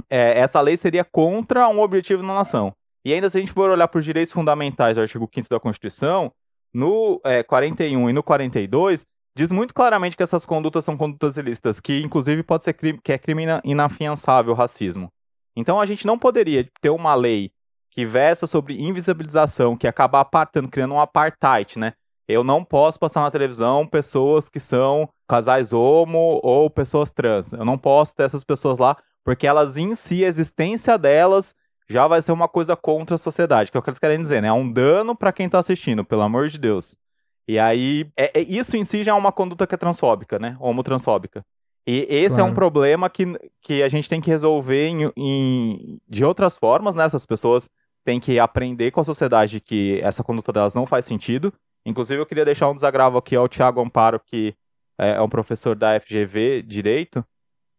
é, 0.10 0.39
essa 0.39 0.60
lei 0.60 0.75
seria 0.75 1.03
contra 1.03 1.67
um 1.69 1.79
objetivo 1.79 2.23
na 2.23 2.34
nação. 2.34 2.73
E 3.06 3.13
ainda 3.13 3.29
se 3.29 3.38
a 3.38 3.39
gente 3.39 3.51
for 3.51 3.69
olhar 3.69 3.88
para 3.88 3.99
os 3.99 4.06
direitos 4.06 4.34
fundamentais 4.34 4.97
do 4.97 5.01
artigo 5.01 5.29
5 5.34 5.49
da 5.49 5.60
Constituição, 5.60 6.32
no 6.73 7.21
é, 7.23 7.43
41 7.43 8.10
e 8.10 8.13
no 8.13 8.23
42, 8.23 9.06
diz 9.36 9.51
muito 9.51 9.73
claramente 9.73 10.17
que 10.17 10.23
essas 10.23 10.45
condutas 10.45 10.84
são 10.84 10.97
condutas 10.97 11.38
ilícitas, 11.38 11.79
que 11.79 12.01
inclusive 12.01 12.43
pode 12.43 12.63
ser 12.63 12.73
crime, 12.73 12.99
que 13.01 13.12
é 13.12 13.17
crime 13.17 13.45
inafiançável 13.63 14.53
o 14.53 14.56
racismo. 14.56 15.12
Então 15.56 15.79
a 15.79 15.86
gente 15.86 16.08
não 16.08 16.17
poderia 16.17 16.67
ter 16.82 16.89
uma 16.89 17.13
lei 17.13 17.51
que 17.93 18.06
versa 18.06 18.47
sobre 18.47 18.82
invisibilização, 18.82 19.77
que 19.77 19.88
acaba 19.88 20.19
apartando, 20.19 20.67
criando 20.67 20.95
um 20.95 20.99
apartheid, 20.99 21.77
né? 21.77 21.93
eu 22.27 22.43
não 22.43 22.63
posso 22.63 22.99
passar 22.99 23.21
na 23.21 23.32
televisão 23.32 23.86
pessoas 23.86 24.49
que 24.49 24.60
são 24.60 25.10
casais 25.27 25.73
homo 25.73 26.39
ou 26.41 26.69
pessoas 26.69 27.12
trans. 27.12 27.53
Eu 27.53 27.65
não 27.65 27.77
posso 27.77 28.15
ter 28.15 28.23
essas 28.23 28.43
pessoas 28.43 28.77
lá, 28.77 28.97
porque 29.23 29.45
elas 29.45 29.77
em 29.77 29.93
si, 29.93 30.23
a 30.23 30.27
existência 30.27 30.97
delas 30.97 31.53
já 31.89 32.08
vai 32.08 32.21
ser 32.21 32.32
uma 32.32 32.47
coisa 32.47 32.75
contra 32.75 33.15
a 33.15 33.19
sociedade, 33.19 33.69
que 33.69 33.77
é 33.77 33.79
o 33.79 33.84
que 33.84 33.89
eles 33.89 33.99
querem 33.99 34.21
dizer, 34.21 34.41
né? 34.41 34.47
É 34.47 34.53
um 34.53 34.71
dano 34.71 35.15
para 35.15 35.34
quem 35.34 35.49
tá 35.49 35.60
assistindo, 35.60 36.06
pelo 36.06 36.21
amor 36.21 36.47
de 36.47 36.58
Deus. 36.58 36.97
E 37.45 37.60
aí, 37.60 38.10
é, 38.17 38.39
é, 38.39 38.41
isso 38.41 38.77
em 38.77 38.86
si 38.86 39.03
já 39.03 39.12
é 39.12 39.15
uma 39.15 39.32
conduta 39.32 39.67
que 39.67 39.75
é 39.75 39.77
transfóbica, 39.77 40.39
né? 40.39 40.56
Homotransfóbica. 40.60 41.45
E 41.86 42.08
esse 42.10 42.36
claro. 42.36 42.49
é 42.49 42.51
um 42.51 42.53
problema 42.53 43.10
que, 43.10 43.25
que 43.62 43.84
a 43.84 43.89
gente 43.89 44.08
tem 44.08 44.21
que 44.21 44.29
resolver 44.29 44.88
em, 44.88 45.12
em, 45.17 45.99
de 46.08 46.23
outras 46.23 46.58
formas, 46.58 46.95
né? 46.95 47.03
Essas 47.03 47.25
pessoas 47.25 47.69
têm 48.03 48.19
que 48.19 48.39
aprender 48.39 48.91
com 48.91 48.99
a 48.99 49.03
sociedade 49.03 49.59
que 49.59 49.99
essa 50.03 50.23
conduta 50.23 50.51
delas 50.51 50.73
não 50.73 50.85
faz 50.85 51.05
sentido 51.05 51.53
Inclusive, 51.85 52.21
eu 52.21 52.25
queria 52.25 52.45
deixar 52.45 52.69
um 52.69 52.75
desagravo 52.75 53.17
aqui 53.17 53.35
ao 53.35 53.49
Thiago 53.49 53.81
Amparo, 53.81 54.19
que 54.19 54.55
é, 54.97 55.11
é 55.11 55.21
um 55.21 55.29
professor 55.29 55.75
da 55.75 55.99
FGV 55.99 56.61
Direito, 56.63 57.25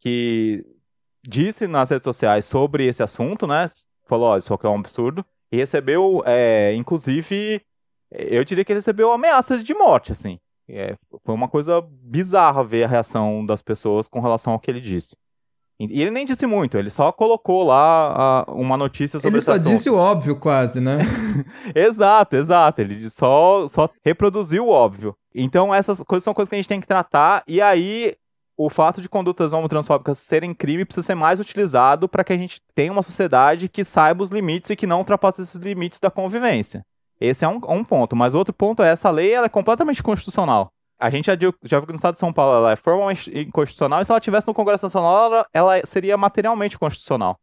que 0.00 0.64
disse 1.22 1.66
nas 1.66 1.90
redes 1.90 2.04
sociais 2.04 2.44
sobre 2.44 2.87
esse 2.87 3.02
assunto, 3.02 3.46
né? 3.46 3.66
Falou, 4.06 4.28
ó, 4.28 4.37
isso 4.37 4.52
aqui 4.52 4.66
é 4.66 4.68
um 4.68 4.78
absurdo. 4.78 5.24
E 5.50 5.56
recebeu, 5.56 6.22
é, 6.26 6.74
inclusive, 6.74 7.62
eu 8.10 8.44
diria 8.44 8.64
que 8.64 8.72
ele 8.72 8.78
recebeu 8.78 9.10
ameaça 9.12 9.58
de 9.58 9.72
morte, 9.72 10.12
assim. 10.12 10.38
É, 10.68 10.96
foi 11.24 11.34
uma 11.34 11.48
coisa 11.48 11.80
bizarra 11.80 12.64
ver 12.64 12.84
a 12.84 12.88
reação 12.88 13.44
das 13.44 13.62
pessoas 13.62 14.08
com 14.08 14.20
relação 14.20 14.52
ao 14.52 14.60
que 14.60 14.70
ele 14.70 14.80
disse. 14.80 15.16
E 15.78 16.00
ele 16.00 16.12
nem 16.12 16.24
disse 16.24 16.46
muito, 16.46 16.78
ele 16.78 16.88
só 16.88 17.10
colocou 17.10 17.64
lá 17.64 18.44
a, 18.46 18.52
uma 18.52 18.76
notícia 18.76 19.18
sobre 19.18 19.37
Ele 19.37 19.44
só 19.44 19.56
disse 19.56 19.90
o 19.90 19.96
óbvio, 19.96 20.37
quase, 20.38 20.80
né? 20.80 20.98
exato, 21.74 22.37
exato. 22.37 22.80
Ele 22.80 23.10
só, 23.10 23.66
só 23.66 23.90
reproduziu 24.04 24.66
o 24.66 24.70
óbvio. 24.70 25.16
Então, 25.34 25.74
essas 25.74 26.00
coisas 26.00 26.22
são 26.22 26.32
coisas 26.32 26.48
que 26.48 26.54
a 26.54 26.58
gente 26.58 26.68
tem 26.68 26.80
que 26.80 26.87
tratar. 26.87 27.42
E 27.48 27.60
aí, 27.60 28.14
o 28.56 28.70
fato 28.70 29.02
de 29.02 29.08
condutas 29.08 29.52
homotransfóbicas 29.52 30.18
serem 30.18 30.54
crime 30.54 30.84
precisa 30.84 31.08
ser 31.08 31.14
mais 31.16 31.40
utilizado 31.40 32.08
para 32.08 32.22
que 32.22 32.32
a 32.32 32.37
gente 32.37 32.60
tenha 32.72 32.92
uma 32.92 33.02
sociedade 33.02 33.68
que 33.68 33.82
saiba 33.82 34.22
os 34.22 34.30
limites 34.30 34.70
e 34.70 34.76
que 34.76 34.87
não 34.87 34.98
ultrapasse 34.98 35.42
esses 35.42 35.56
limites 35.56 35.98
da 35.98 36.10
convivência. 36.10 36.84
Esse 37.20 37.44
é 37.44 37.48
um, 37.48 37.60
um 37.68 37.84
ponto. 37.84 38.14
Mas 38.14 38.34
outro 38.34 38.54
ponto 38.54 38.82
é 38.82 38.90
essa 38.90 39.10
lei 39.10 39.32
ela 39.32 39.46
é 39.46 39.50
completamente 39.50 40.02
constitucional. 40.02 40.70
A 41.05 41.11
gente 41.11 41.27
já, 41.27 41.37
já 41.62 41.79
viu 41.79 41.87
que 41.87 41.93
no 41.93 41.97
estado 41.97 42.14
de 42.14 42.21
São 42.21 42.33
Paulo 42.33 42.57
ela 42.57 42.73
é 42.73 42.77
formalmente 42.77 43.31
inconstitucional 43.38 44.01
e 44.01 44.07
se 44.07 44.11
ela 44.11 44.19
tivesse 44.19 44.47
no 44.47 44.55
Congresso 44.55 44.87
Nacional 44.87 45.27
ela, 45.27 45.47
ela 45.53 45.83
seria 45.85 46.17
materialmente 46.17 46.79
constitucional. 46.79 47.38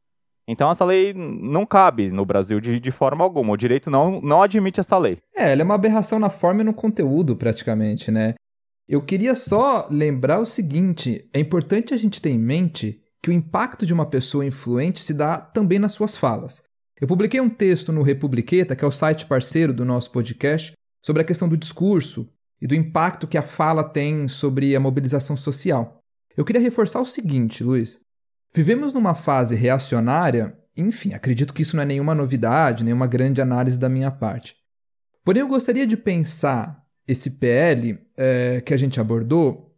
Então 0.48 0.72
essa 0.72 0.84
lei 0.84 1.14
não 1.14 1.64
cabe 1.64 2.10
no 2.10 2.26
Brasil 2.26 2.60
de, 2.60 2.80
de 2.80 2.90
forma 2.90 3.24
alguma. 3.24 3.54
O 3.54 3.58
direito 3.58 3.92
não, 3.92 4.20
não 4.20 4.42
admite 4.42 4.80
essa 4.80 4.98
lei. 4.98 5.20
É, 5.36 5.52
ela 5.52 5.62
é 5.62 5.64
uma 5.64 5.76
aberração 5.76 6.18
na 6.18 6.32
forma 6.32 6.62
e 6.62 6.64
no 6.64 6.74
conteúdo, 6.74 7.36
praticamente, 7.36 8.10
né? 8.10 8.34
Eu 8.90 9.00
queria 9.00 9.36
só 9.36 9.86
lembrar 9.92 10.40
o 10.40 10.46
seguinte: 10.48 11.30
é 11.32 11.40
importante 11.40 11.94
a 11.94 11.98
gente 11.98 12.20
ter 12.20 12.32
em 12.32 12.40
mente 12.40 13.00
que 13.22 13.30
o 13.30 13.34
impacto 13.34 13.86
de 13.86 13.94
uma 13.94 14.08
pessoa 14.08 14.44
influente 14.44 15.04
se 15.04 15.14
dá 15.14 15.38
também 15.38 15.78
nas 15.78 15.94
suas 15.94 16.18
falas. 16.18 16.64
Eu 17.00 17.08
publiquei 17.08 17.40
um 17.40 17.50
texto 17.50 17.94
no 17.94 18.02
Republiqueta, 18.02 18.76
que 18.76 18.84
é 18.84 18.88
o 18.88 18.92
site 18.92 19.28
parceiro 19.28 19.72
do 19.72 19.86
nosso 19.86 20.12
podcast, 20.12 20.74
sobre 21.06 21.22
a 21.22 21.26
questão 21.26 21.48
do 21.48 21.56
discurso 21.56 22.28
e 22.62 22.68
do 22.68 22.76
impacto 22.76 23.28
que 23.28 23.38
a 23.38 23.42
fala 23.42 23.84
tem 23.84 24.28
sobre 24.28 24.76
a 24.76 24.80
mobilização 24.80 25.36
social. 25.36 26.04
Eu 26.38 26.46
queria 26.46 26.62
reforçar 26.62 27.02
o 27.02 27.06
seguinte, 27.06 27.64
Luiz. 27.64 28.00
Vivemos 28.54 28.94
numa 28.94 29.16
fase 29.16 29.56
reacionária, 29.56 30.58
enfim, 30.76 31.14
acredito 31.14 31.54
que 31.54 31.62
isso 31.62 31.76
não 31.76 31.84
é 31.84 31.86
nenhuma 31.86 32.14
novidade, 32.14 32.84
nenhuma 32.84 33.08
grande 33.08 33.42
análise 33.42 33.80
da 33.80 33.90
minha 33.90 34.12
parte. 34.12 34.56
Porém, 35.24 35.42
eu 35.42 35.48
gostaria 35.48 35.88
de 35.88 35.98
pensar 35.98 36.82
esse 37.08 37.32
PL 37.32 38.00
é, 38.18 38.62
que 38.62 38.74
a 38.74 38.78
gente 38.78 39.00
abordou 39.00 39.76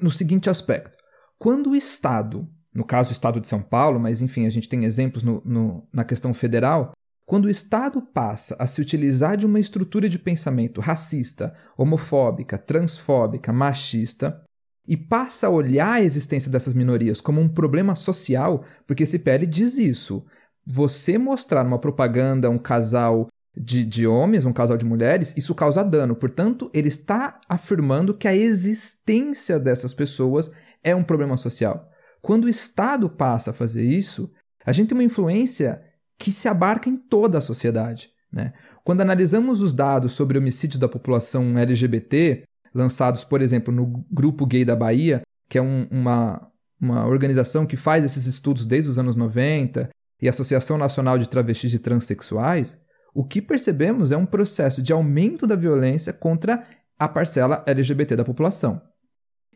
no 0.00 0.10
seguinte 0.10 0.50
aspecto. 0.50 0.96
Quando 1.38 1.70
o 1.70 1.76
Estado, 1.76 2.48
no 2.74 2.84
caso 2.84 3.10
o 3.10 3.12
Estado 3.12 3.40
de 3.40 3.48
São 3.48 3.62
Paulo, 3.62 4.00
mas 4.00 4.20
enfim, 4.20 4.46
a 4.46 4.50
gente 4.50 4.68
tem 4.68 4.84
exemplos 4.84 5.22
no, 5.22 5.42
no, 5.44 5.88
na 5.92 6.04
questão 6.04 6.34
federal, 6.34 6.92
quando 7.28 7.44
o 7.44 7.50
Estado 7.50 8.00
passa 8.00 8.56
a 8.58 8.66
se 8.66 8.80
utilizar 8.80 9.36
de 9.36 9.44
uma 9.44 9.60
estrutura 9.60 10.08
de 10.08 10.18
pensamento 10.18 10.80
racista, 10.80 11.54
homofóbica, 11.76 12.56
transfóbica, 12.56 13.52
machista, 13.52 14.40
e 14.86 14.96
passa 14.96 15.46
a 15.46 15.50
olhar 15.50 15.92
a 15.92 16.00
existência 16.00 16.50
dessas 16.50 16.72
minorias 16.72 17.20
como 17.20 17.38
um 17.38 17.46
problema 17.46 17.94
social, 17.94 18.64
porque 18.86 19.02
esse 19.02 19.18
PL 19.18 19.44
diz 19.44 19.76
isso. 19.76 20.24
Você 20.64 21.18
mostrar 21.18 21.64
numa 21.64 21.78
propaganda 21.78 22.48
um 22.48 22.56
casal 22.56 23.28
de, 23.54 23.84
de 23.84 24.06
homens, 24.06 24.46
um 24.46 24.52
casal 24.52 24.78
de 24.78 24.86
mulheres, 24.86 25.34
isso 25.36 25.54
causa 25.54 25.84
dano. 25.84 26.16
Portanto, 26.16 26.70
ele 26.72 26.88
está 26.88 27.38
afirmando 27.46 28.14
que 28.14 28.26
a 28.26 28.34
existência 28.34 29.60
dessas 29.60 29.92
pessoas 29.92 30.50
é 30.82 30.96
um 30.96 31.04
problema 31.04 31.36
social. 31.36 31.90
Quando 32.22 32.44
o 32.44 32.48
Estado 32.48 33.10
passa 33.10 33.50
a 33.50 33.54
fazer 33.54 33.84
isso, 33.84 34.32
a 34.64 34.72
gente 34.72 34.88
tem 34.88 34.96
uma 34.96 35.04
influência 35.04 35.86
que 36.18 36.32
se 36.32 36.48
abarca 36.48 36.88
em 36.88 36.96
toda 36.96 37.38
a 37.38 37.42
sociedade. 37.42 38.10
Né? 38.32 38.52
Quando 38.84 39.00
analisamos 39.00 39.62
os 39.62 39.72
dados 39.72 40.12
sobre 40.12 40.38
homicídios 40.38 40.78
da 40.78 40.88
população 40.88 41.56
LGBT, 41.58 42.44
lançados, 42.74 43.24
por 43.24 43.40
exemplo, 43.40 43.72
no 43.72 44.04
Grupo 44.10 44.46
Gay 44.46 44.64
da 44.64 44.76
Bahia, 44.76 45.22
que 45.48 45.58
é 45.58 45.62
um, 45.62 45.86
uma, 45.90 46.50
uma 46.80 47.06
organização 47.06 47.66
que 47.66 47.76
faz 47.76 48.04
esses 48.04 48.26
estudos 48.26 48.66
desde 48.66 48.90
os 48.90 48.98
anos 48.98 49.16
90, 49.16 49.88
e 50.20 50.26
a 50.26 50.30
Associação 50.30 50.76
Nacional 50.76 51.16
de 51.18 51.28
Travestis 51.28 51.72
e 51.74 51.78
Transsexuais, 51.78 52.82
o 53.14 53.24
que 53.24 53.40
percebemos 53.40 54.12
é 54.12 54.16
um 54.16 54.26
processo 54.26 54.82
de 54.82 54.92
aumento 54.92 55.46
da 55.46 55.56
violência 55.56 56.12
contra 56.12 56.66
a 56.98 57.08
parcela 57.08 57.62
LGBT 57.66 58.16
da 58.16 58.24
população. 58.24 58.82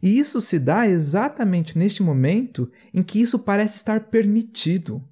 E 0.02 0.18
isso 0.18 0.40
se 0.40 0.58
dá 0.58 0.86
exatamente 0.86 1.78
neste 1.78 2.02
momento 2.02 2.70
em 2.92 3.02
que 3.02 3.20
isso 3.20 3.38
parece 3.38 3.76
estar 3.76 4.08
permitido. 4.08 5.02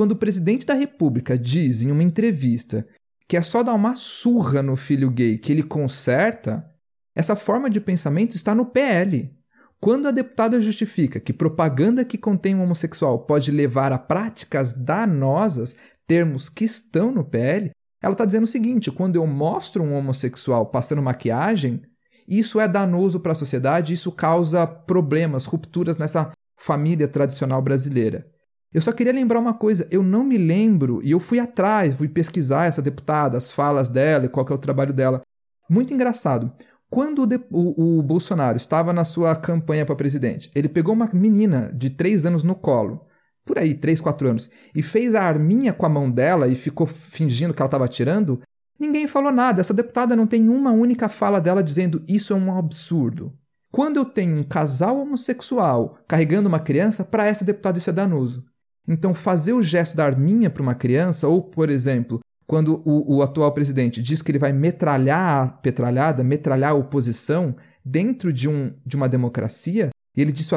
Quando 0.00 0.12
o 0.12 0.16
presidente 0.16 0.64
da 0.64 0.72
República 0.72 1.36
diz 1.36 1.82
em 1.82 1.90
uma 1.90 2.02
entrevista 2.02 2.88
que 3.28 3.36
é 3.36 3.42
só 3.42 3.62
dar 3.62 3.74
uma 3.74 3.94
surra 3.94 4.62
no 4.62 4.74
filho 4.74 5.10
gay 5.10 5.36
que 5.36 5.52
ele 5.52 5.62
conserta, 5.62 6.66
essa 7.14 7.36
forma 7.36 7.68
de 7.68 7.82
pensamento 7.82 8.34
está 8.34 8.54
no 8.54 8.64
PL. 8.64 9.30
Quando 9.78 10.08
a 10.08 10.10
deputada 10.10 10.58
justifica 10.58 11.20
que 11.20 11.34
propaganda 11.34 12.02
que 12.02 12.16
contém 12.16 12.54
um 12.54 12.62
homossexual 12.62 13.26
pode 13.26 13.50
levar 13.50 13.92
a 13.92 13.98
práticas 13.98 14.72
danosas, 14.72 15.76
termos 16.06 16.48
que 16.48 16.64
estão 16.64 17.12
no 17.12 17.22
PL, 17.22 17.70
ela 18.02 18.14
está 18.14 18.24
dizendo 18.24 18.44
o 18.44 18.46
seguinte: 18.46 18.90
quando 18.90 19.16
eu 19.16 19.26
mostro 19.26 19.84
um 19.84 19.92
homossexual 19.92 20.70
passando 20.70 21.02
maquiagem, 21.02 21.82
isso 22.26 22.58
é 22.58 22.66
danoso 22.66 23.20
para 23.20 23.32
a 23.32 23.34
sociedade, 23.34 23.92
isso 23.92 24.10
causa 24.12 24.66
problemas, 24.66 25.44
rupturas 25.44 25.98
nessa 25.98 26.32
família 26.56 27.06
tradicional 27.06 27.60
brasileira. 27.60 28.26
Eu 28.72 28.80
só 28.80 28.92
queria 28.92 29.12
lembrar 29.12 29.40
uma 29.40 29.54
coisa, 29.54 29.88
eu 29.90 30.00
não 30.00 30.22
me 30.22 30.38
lembro, 30.38 31.00
e 31.02 31.10
eu 31.10 31.18
fui 31.18 31.40
atrás, 31.40 31.96
fui 31.96 32.08
pesquisar 32.08 32.66
essa 32.66 32.80
deputada, 32.80 33.36
as 33.36 33.50
falas 33.50 33.88
dela 33.88 34.26
e 34.26 34.28
qual 34.28 34.46
é 34.48 34.52
o 34.52 34.58
trabalho 34.58 34.92
dela. 34.92 35.22
Muito 35.68 35.92
engraçado. 35.92 36.52
Quando 36.88 37.22
o, 37.22 37.26
de, 37.26 37.36
o, 37.50 37.98
o 37.98 38.02
Bolsonaro 38.02 38.56
estava 38.56 38.92
na 38.92 39.04
sua 39.04 39.34
campanha 39.34 39.84
para 39.84 39.96
presidente, 39.96 40.50
ele 40.54 40.68
pegou 40.68 40.94
uma 40.94 41.10
menina 41.12 41.72
de 41.72 41.90
três 41.90 42.24
anos 42.24 42.44
no 42.44 42.54
colo, 42.54 43.06
por 43.44 43.58
aí, 43.58 43.74
três, 43.74 44.00
quatro 44.00 44.28
anos, 44.28 44.50
e 44.72 44.82
fez 44.82 45.14
a 45.16 45.22
arminha 45.22 45.72
com 45.72 45.84
a 45.84 45.88
mão 45.88 46.08
dela 46.08 46.46
e 46.46 46.54
ficou 46.54 46.86
fingindo 46.86 47.52
que 47.52 47.60
ela 47.60 47.66
estava 47.66 47.84
atirando, 47.84 48.40
ninguém 48.78 49.08
falou 49.08 49.32
nada. 49.32 49.60
Essa 49.60 49.74
deputada 49.74 50.14
não 50.14 50.26
tem 50.26 50.48
uma 50.48 50.70
única 50.70 51.08
fala 51.08 51.40
dela 51.40 51.62
dizendo 51.62 52.04
isso 52.08 52.32
é 52.32 52.36
um 52.36 52.56
absurdo. 52.56 53.32
Quando 53.72 53.96
eu 53.96 54.04
tenho 54.04 54.36
um 54.36 54.44
casal 54.44 55.00
homossexual 55.00 55.98
carregando 56.06 56.48
uma 56.48 56.60
criança, 56.60 57.04
para 57.04 57.26
essa 57.26 57.44
deputada 57.44 57.78
isso 57.78 57.90
é 57.90 57.92
danoso. 57.92 58.49
Então, 58.90 59.14
fazer 59.14 59.52
o 59.52 59.62
gesto 59.62 59.96
da 59.96 60.04
arminha 60.04 60.50
para 60.50 60.62
uma 60.62 60.74
criança, 60.74 61.28
ou, 61.28 61.40
por 61.40 61.70
exemplo, 61.70 62.18
quando 62.44 62.82
o, 62.84 63.18
o, 63.18 63.22
atual 63.22 63.52
presidente 63.52 64.02
diz 64.02 64.20
que 64.20 64.32
ele 64.32 64.38
vai 64.38 64.52
metralhar 64.52 65.44
a 65.44 65.46
petralhada, 65.46 66.24
metralhar 66.24 66.72
a 66.72 66.74
oposição 66.74 67.54
dentro 67.84 68.32
de, 68.32 68.48
um, 68.48 68.74
de 68.84 68.96
uma 68.96 69.08
democracia, 69.08 69.90
e 70.16 70.20
ele 70.20 70.32
diz, 70.32 70.50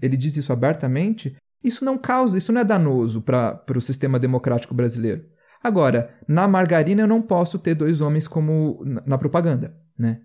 ele 0.00 0.16
diz 0.16 0.36
isso 0.36 0.52
abertamente, 0.52 1.36
isso 1.64 1.84
não 1.84 1.98
causa, 1.98 2.38
isso 2.38 2.52
não 2.52 2.60
é 2.60 2.64
danoso 2.64 3.22
para 3.22 3.60
o 3.76 3.80
sistema 3.80 4.20
democrático 4.20 4.72
brasileiro. 4.72 5.24
Agora, 5.60 6.14
na 6.28 6.46
margarina 6.46 7.02
eu 7.02 7.08
não 7.08 7.20
posso 7.20 7.58
ter 7.58 7.74
dois 7.74 8.00
homens 8.00 8.28
como 8.28 8.80
na, 8.86 9.02
na 9.04 9.18
propaganda, 9.18 9.76
né? 9.98 10.20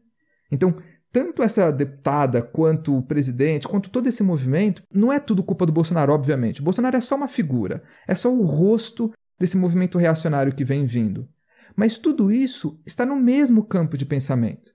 Então, 0.51 0.77
tanto 1.11 1.41
essa 1.41 1.71
deputada 1.71 2.41
quanto 2.41 2.97
o 2.97 3.01
presidente, 3.01 3.67
quanto 3.67 3.89
todo 3.89 4.07
esse 4.07 4.21
movimento, 4.21 4.83
não 4.93 5.11
é 5.11 5.19
tudo 5.19 5.43
culpa 5.43 5.65
do 5.65 5.71
Bolsonaro, 5.71 6.13
obviamente. 6.13 6.61
O 6.61 6.63
Bolsonaro 6.63 6.97
é 6.97 7.01
só 7.01 7.15
uma 7.15 7.27
figura, 7.27 7.83
é 8.07 8.13
só 8.13 8.33
o 8.33 8.43
rosto 8.43 9.11
desse 9.39 9.57
movimento 9.57 9.97
reacionário 9.97 10.53
que 10.53 10.65
vem 10.65 10.85
vindo. 10.85 11.27
Mas 11.75 11.97
tudo 11.97 12.31
isso 12.31 12.81
está 12.85 13.05
no 13.05 13.15
mesmo 13.15 13.63
campo 13.63 13.97
de 13.97 14.05
pensamento. 14.05 14.73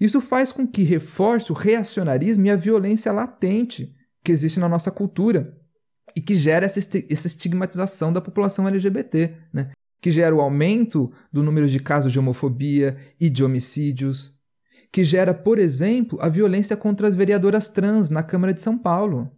Isso 0.00 0.20
faz 0.20 0.52
com 0.52 0.66
que 0.66 0.82
reforce 0.82 1.50
o 1.50 1.54
reacionarismo 1.54 2.46
e 2.46 2.50
a 2.50 2.56
violência 2.56 3.12
latente 3.12 3.94
que 4.22 4.32
existe 4.32 4.60
na 4.60 4.68
nossa 4.68 4.90
cultura 4.90 5.56
e 6.14 6.20
que 6.20 6.34
gera 6.34 6.66
essa, 6.66 6.78
estigmatização 6.78 8.12
da 8.12 8.20
população 8.20 8.66
LGBT, 8.68 9.36
né? 9.52 9.70
que 10.00 10.10
gera 10.10 10.34
o 10.34 10.40
aumento 10.40 11.10
do 11.32 11.42
número 11.42 11.66
de 11.66 11.80
casos 11.80 12.12
de 12.12 12.18
homofobia 12.18 12.98
e 13.20 13.30
de 13.30 13.42
homicídios, 13.42 14.35
que 14.96 15.04
gera, 15.04 15.34
por 15.34 15.58
exemplo, 15.58 16.18
a 16.22 16.28
violência 16.30 16.74
contra 16.74 17.06
as 17.06 17.14
vereadoras 17.14 17.68
trans 17.68 18.08
na 18.08 18.22
Câmara 18.22 18.54
de 18.54 18.62
São 18.62 18.78
Paulo, 18.78 19.30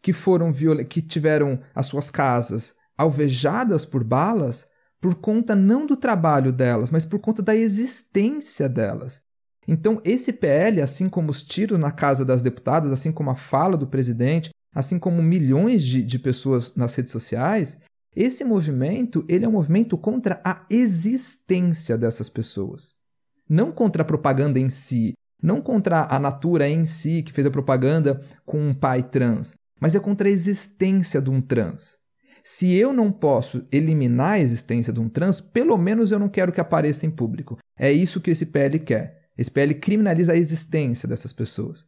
que 0.00 0.12
foram 0.12 0.52
que 0.88 1.02
tiveram 1.02 1.60
as 1.74 1.88
suas 1.88 2.08
casas 2.08 2.74
alvejadas 2.96 3.84
por 3.84 4.04
balas 4.04 4.68
por 5.00 5.16
conta 5.16 5.56
não 5.56 5.84
do 5.84 5.96
trabalho 5.96 6.52
delas, 6.52 6.92
mas 6.92 7.04
por 7.04 7.18
conta 7.18 7.42
da 7.42 7.56
existência 7.56 8.68
delas. 8.68 9.22
Então, 9.66 10.00
esse 10.04 10.32
PL, 10.32 10.80
assim 10.80 11.08
como 11.08 11.30
os 11.30 11.42
tiros 11.42 11.76
na 11.76 11.90
casa 11.90 12.24
das 12.24 12.40
deputadas, 12.40 12.92
assim 12.92 13.10
como 13.10 13.30
a 13.30 13.36
fala 13.36 13.76
do 13.76 13.88
presidente, 13.88 14.50
assim 14.72 14.96
como 14.96 15.20
milhões 15.20 15.82
de, 15.82 16.04
de 16.04 16.20
pessoas 16.20 16.76
nas 16.76 16.94
redes 16.94 17.10
sociais, 17.10 17.80
esse 18.14 18.44
movimento 18.44 19.24
ele 19.28 19.44
é 19.44 19.48
um 19.48 19.52
movimento 19.52 19.98
contra 19.98 20.40
a 20.44 20.64
existência 20.70 21.98
dessas 21.98 22.28
pessoas 22.28 22.99
não 23.50 23.72
contra 23.72 24.02
a 24.02 24.04
propaganda 24.04 24.60
em 24.60 24.70
si, 24.70 25.14
não 25.42 25.60
contra 25.60 26.06
a 26.08 26.20
Natura 26.20 26.68
em 26.68 26.86
si, 26.86 27.20
que 27.24 27.32
fez 27.32 27.44
a 27.48 27.50
propaganda 27.50 28.24
com 28.46 28.60
um 28.60 28.72
pai 28.72 29.02
trans, 29.02 29.54
mas 29.80 29.96
é 29.96 30.00
contra 30.00 30.28
a 30.28 30.30
existência 30.30 31.20
de 31.20 31.30
um 31.30 31.40
trans. 31.40 31.96
Se 32.44 32.72
eu 32.74 32.92
não 32.92 33.10
posso 33.10 33.66
eliminar 33.72 34.34
a 34.34 34.38
existência 34.38 34.92
de 34.92 35.00
um 35.00 35.08
trans, 35.08 35.40
pelo 35.40 35.76
menos 35.76 36.12
eu 36.12 36.18
não 36.18 36.28
quero 36.28 36.52
que 36.52 36.60
apareça 36.60 37.04
em 37.04 37.10
público. 37.10 37.58
É 37.76 37.92
isso 37.92 38.20
que 38.20 38.30
esse 38.30 38.46
PL 38.46 38.78
quer. 38.78 39.28
Esse 39.36 39.50
PL 39.50 39.74
criminaliza 39.74 40.32
a 40.32 40.36
existência 40.36 41.08
dessas 41.08 41.32
pessoas. 41.32 41.84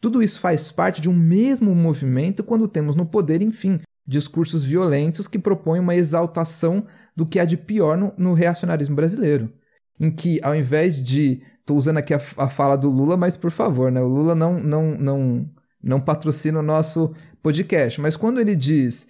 Tudo 0.00 0.22
isso 0.22 0.40
faz 0.40 0.70
parte 0.70 1.00
de 1.00 1.08
um 1.08 1.14
mesmo 1.14 1.74
movimento 1.74 2.42
quando 2.42 2.68
temos 2.68 2.94
no 2.94 3.06
poder, 3.06 3.42
enfim, 3.42 3.80
discursos 4.06 4.64
violentos 4.64 5.26
que 5.26 5.38
propõem 5.38 5.80
uma 5.80 5.94
exaltação 5.94 6.86
do 7.14 7.26
que 7.26 7.38
há 7.38 7.44
de 7.44 7.56
pior 7.56 7.96
no, 7.96 8.12
no 8.16 8.34
reacionarismo 8.34 8.96
brasileiro. 8.96 9.52
Em 9.98 10.10
que, 10.10 10.40
ao 10.42 10.54
invés 10.54 11.02
de. 11.02 11.42
Estou 11.60 11.76
usando 11.76 11.98
aqui 11.98 12.12
a, 12.12 12.20
a, 12.38 12.48
fala 12.48 12.76
do 12.76 12.90
Lula, 12.90 13.16
mas 13.16 13.36
por 13.36 13.50
favor, 13.50 13.92
né? 13.92 14.00
O 14.00 14.08
Lula 14.08 14.34
não, 14.34 14.58
não, 14.58 14.98
não, 14.98 15.50
não 15.82 16.00
patrocina 16.00 16.58
o 16.58 16.62
nosso 16.62 17.14
podcast. 17.40 18.00
Mas 18.00 18.16
quando 18.16 18.40
ele 18.40 18.56
diz 18.56 19.06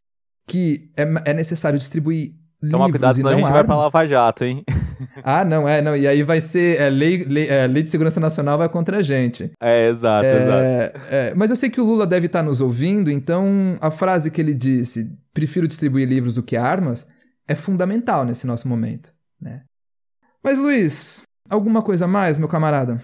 que 0.47 0.90
é, 0.97 1.31
é 1.31 1.33
necessário 1.33 1.79
distribuir 1.79 2.35
Toma 2.71 2.87
livros 2.87 2.90
cuidado, 2.92 3.14
senão 3.16 3.31
a 3.31 3.35
gente 3.35 3.45
armas, 3.45 3.55
vai 3.55 3.64
pra 3.64 3.77
Lava 3.77 4.07
Jato, 4.07 4.45
hein? 4.45 4.62
ah, 5.25 5.45
não, 5.45 5.68
é, 5.68 5.83
não. 5.83 5.97
E 5.97 6.07
aí 6.07 6.23
vai 6.23 6.40
ser. 6.40 6.81
É, 6.81 6.88
lei, 6.88 7.25
lei, 7.25 7.49
é, 7.49 7.66
lei 7.66 7.83
de 7.83 7.90
Segurança 7.90 8.21
Nacional 8.21 8.57
vai 8.57 8.68
contra 8.68 8.99
a 8.99 9.03
gente. 9.03 9.51
É, 9.61 9.88
exato, 9.88 10.25
é, 10.25 10.37
exato. 10.37 11.07
É, 11.11 11.35
mas 11.35 11.51
eu 11.51 11.57
sei 11.57 11.71
que 11.71 11.81
o 11.81 11.85
Lula 11.85 12.07
deve 12.07 12.27
estar 12.27 12.42
nos 12.42 12.61
ouvindo, 12.61 13.11
então 13.11 13.77
a 13.81 13.90
frase 13.90 14.31
que 14.31 14.40
ele 14.40 14.55
disse, 14.55 15.11
prefiro 15.35 15.66
distribuir 15.66 16.09
livros 16.09 16.37
do 16.37 16.42
que 16.42 16.57
armas, 16.57 17.09
é 17.49 17.55
fundamental 17.57 18.25
nesse 18.25 18.47
nosso 18.47 18.68
momento, 18.68 19.12
né? 19.40 19.62
Mas, 20.44 20.59
Luiz, 20.59 21.22
alguma 21.48 21.83
coisa 21.83 22.09
mais, 22.09 22.37
meu 22.37 22.48
camarada? 22.48 23.00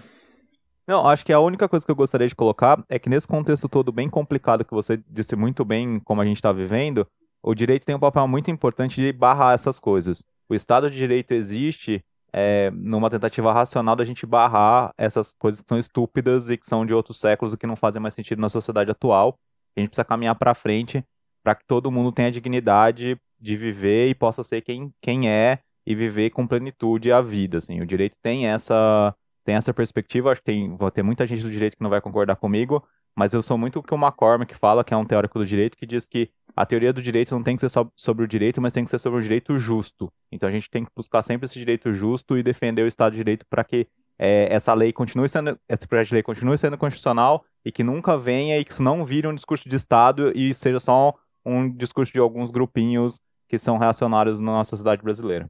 Não, 0.85 1.07
acho 1.07 1.25
que 1.25 1.31
a 1.31 1.39
única 1.39 1.69
coisa 1.69 1.85
que 1.85 1.91
eu 1.91 1.95
gostaria 1.95 2.27
de 2.27 2.35
colocar 2.35 2.83
é 2.89 2.99
que 2.99 3.09
nesse 3.09 3.27
contexto 3.27 3.69
todo 3.69 3.91
bem 3.93 4.09
complicado 4.09 4.65
que 4.65 4.73
você 4.73 5.01
disse 5.07 5.35
muito 5.35 5.63
bem 5.63 5.99
como 6.01 6.19
a 6.19 6.25
gente 6.25 6.35
está 6.35 6.51
vivendo, 6.51 7.07
o 7.41 7.55
direito 7.55 7.85
tem 7.85 7.95
um 7.95 7.99
papel 7.99 8.27
muito 8.27 8.51
importante 8.51 9.01
de 9.01 9.13
barrar 9.13 9.53
essas 9.53 9.79
coisas. 9.79 10.25
O 10.49 10.55
Estado 10.55 10.89
de 10.89 10.97
Direito 10.97 11.33
existe 11.33 12.03
é, 12.33 12.71
numa 12.71 13.09
tentativa 13.09 13.53
racional 13.53 13.95
da 13.95 14.03
gente 14.03 14.25
barrar 14.25 14.91
essas 14.97 15.33
coisas 15.39 15.61
que 15.61 15.69
são 15.69 15.79
estúpidas 15.79 16.49
e 16.49 16.57
que 16.57 16.67
são 16.67 16.85
de 16.85 16.93
outros 16.93 17.19
séculos 17.19 17.53
e 17.53 17.57
que 17.57 17.67
não 17.67 17.75
fazem 17.77 18.01
mais 18.01 18.13
sentido 18.13 18.41
na 18.41 18.49
sociedade 18.49 18.91
atual. 18.91 19.35
A 19.77 19.79
gente 19.79 19.91
precisa 19.91 20.03
caminhar 20.03 20.35
para 20.35 20.53
frente 20.53 21.05
para 21.41 21.55
que 21.55 21.63
todo 21.65 21.91
mundo 21.91 22.11
tenha 22.11 22.31
dignidade 22.31 23.17
de 23.39 23.55
viver 23.55 24.09
e 24.09 24.15
possa 24.15 24.43
ser 24.43 24.61
quem, 24.61 24.91
quem 25.01 25.29
é 25.29 25.59
e 25.89 25.95
viver 25.95 26.29
com 26.29 26.45
plenitude 26.45 27.11
a 27.11 27.19
vida. 27.19 27.57
Assim. 27.57 27.81
O 27.81 27.85
direito 27.85 28.15
tem 28.21 28.45
essa, 28.47 29.15
tem 29.43 29.55
essa 29.55 29.73
perspectiva, 29.73 30.31
acho 30.31 30.39
que 30.39 30.45
tem, 30.45 30.77
vai 30.77 30.91
ter 30.91 31.01
muita 31.01 31.25
gente 31.25 31.41
do 31.41 31.49
direito 31.49 31.75
que 31.75 31.81
não 31.81 31.89
vai 31.89 31.99
concordar 31.99 32.35
comigo, 32.35 32.87
mas 33.15 33.33
eu 33.33 33.41
sou 33.41 33.57
muito 33.57 33.79
o 33.79 33.83
que 33.83 33.91
o 33.91 33.97
McCormick 33.97 34.55
fala, 34.55 34.83
que 34.83 34.93
é 34.93 34.97
um 34.97 35.03
teórico 35.03 35.39
do 35.39 35.45
direito, 35.47 35.75
que 35.75 35.87
diz 35.87 36.07
que 36.07 36.29
a 36.55 36.63
teoria 36.63 36.93
do 36.93 37.01
direito 37.01 37.33
não 37.33 37.41
tem 37.41 37.55
que 37.55 37.61
ser 37.61 37.69
só 37.69 37.89
sobre 37.95 38.23
o 38.23 38.27
direito, 38.27 38.61
mas 38.61 38.71
tem 38.71 38.83
que 38.83 38.89
ser 38.91 38.99
sobre 38.99 39.17
o 39.17 39.21
direito 39.21 39.57
justo. 39.57 40.13
Então 40.31 40.47
a 40.47 40.51
gente 40.51 40.69
tem 40.69 40.85
que 40.85 40.91
buscar 40.95 41.23
sempre 41.23 41.45
esse 41.45 41.57
direito 41.57 41.91
justo 41.91 42.37
e 42.37 42.43
defender 42.43 42.83
o 42.83 42.87
Estado 42.87 43.13
de 43.13 43.17
Direito 43.17 43.43
para 43.49 43.63
que 43.63 43.87
é, 44.19 44.47
essa 44.53 44.75
lei 44.75 44.93
continue 44.93 45.27
sendo, 45.27 45.57
esse 45.67 45.87
projeto 45.87 46.09
de 46.09 46.13
lei 46.13 46.23
continue 46.23 46.57
sendo 46.57 46.77
constitucional 46.77 47.43
e 47.65 47.71
que 47.71 47.83
nunca 47.83 48.15
venha 48.15 48.59
e 48.59 48.65
que 48.65 48.73
isso 48.73 48.83
não 48.83 49.03
vire 49.03 49.27
um 49.27 49.33
discurso 49.33 49.67
de 49.67 49.75
Estado 49.75 50.31
e 50.35 50.53
seja 50.53 50.79
só 50.79 51.15
um 51.43 51.67
discurso 51.67 52.13
de 52.13 52.19
alguns 52.19 52.51
grupinhos 52.51 53.19
que 53.47 53.57
são 53.57 53.79
reacionários 53.79 54.39
na 54.39 54.63
sociedade 54.63 55.01
brasileira. 55.01 55.49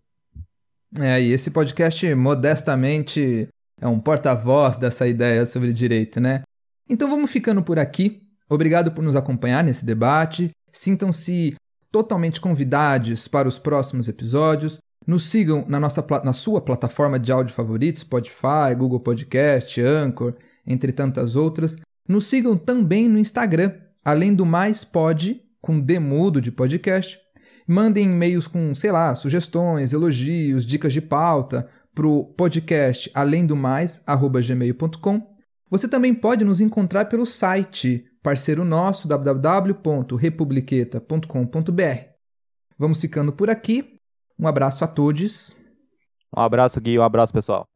É, 0.97 1.21
e 1.21 1.32
esse 1.32 1.52
podcast, 1.52 2.15
modestamente, 2.15 3.47
é 3.80 3.88
um 3.88 3.99
porta-voz 3.99 4.78
dessa 4.78 5.08
ideia 5.08 5.45
sobre 5.45 5.71
direito, 5.71 6.19
né? 6.19 6.41
Então 6.89 7.10
vamos 7.10 7.32
ficando 7.32 7.62
por 7.62 7.78
aqui. 7.78 8.23
Obrigado 8.49 8.91
por 8.91 9.04
nos 9.04 9.15
acompanhar 9.15 9.63
nesse 9.63 9.86
debate. 9.86 10.49
Sintam-se 10.71 11.56
totalmente 11.91 12.41
convidados 12.41 13.28
para 13.28 13.47
os 13.47 13.60
próximos 13.60 14.08
episódios. 14.08 14.80
Nos 15.06 15.23
sigam 15.23 15.65
na, 15.67 15.80
nossa, 15.80 16.06
na 16.23 16.34
sua 16.34 16.62
plataforma 16.62 17.19
de 17.19 17.32
áudio 17.32 17.54
favorito, 17.54 17.99
Spotify, 17.99 18.75
Google 18.78 18.99
Podcast, 18.99 19.80
Anchor, 19.82 20.34
entre 20.65 20.91
tantas 20.91 21.36
outras. 21.36 21.78
Nos 22.08 22.25
sigam 22.25 22.58
também 22.58 23.08
no 23.08 23.19
Instagram, 23.19 23.73
além 24.04 24.34
do 24.34 24.45
mais 24.45 24.84
pode, 24.84 25.41
com 25.62 25.80
demudo 25.80 26.41
de 26.41 26.52
podcast, 26.52 27.19
Mandem 27.72 28.06
e-mails 28.06 28.48
com, 28.48 28.74
sei 28.74 28.92
lá, 28.92 29.14
sugestões, 29.14 29.94
elogios, 29.94 30.66
dicas 30.66 30.92
de 30.92 31.02
pauta 31.02 31.70
para 31.94 32.08
o 32.08 32.26
podcast 32.26 33.12
além 33.14 33.46
do 33.46 33.56
mais, 33.56 34.04
gmail.com. 34.08 35.22
Você 35.70 35.88
também 35.88 36.16
pode 36.16 36.44
nos 36.44 36.60
encontrar 36.60 37.06
pelo 37.06 37.28
site 37.28 38.06
parceiro 38.24 38.66
nosso, 38.66 39.08
www.republiqueta.com.br. 39.08 42.08
Vamos 42.76 43.00
ficando 43.00 43.32
por 43.32 43.52
aqui. 43.52 44.00
Um 44.40 44.48
abraço 44.48 44.84
a 44.84 44.88
todos. 44.88 45.56
Um 46.36 46.42
abraço, 46.42 46.82
Gui. 46.82 46.98
Um 46.98 47.04
abraço, 47.04 47.32
pessoal. 47.32 47.68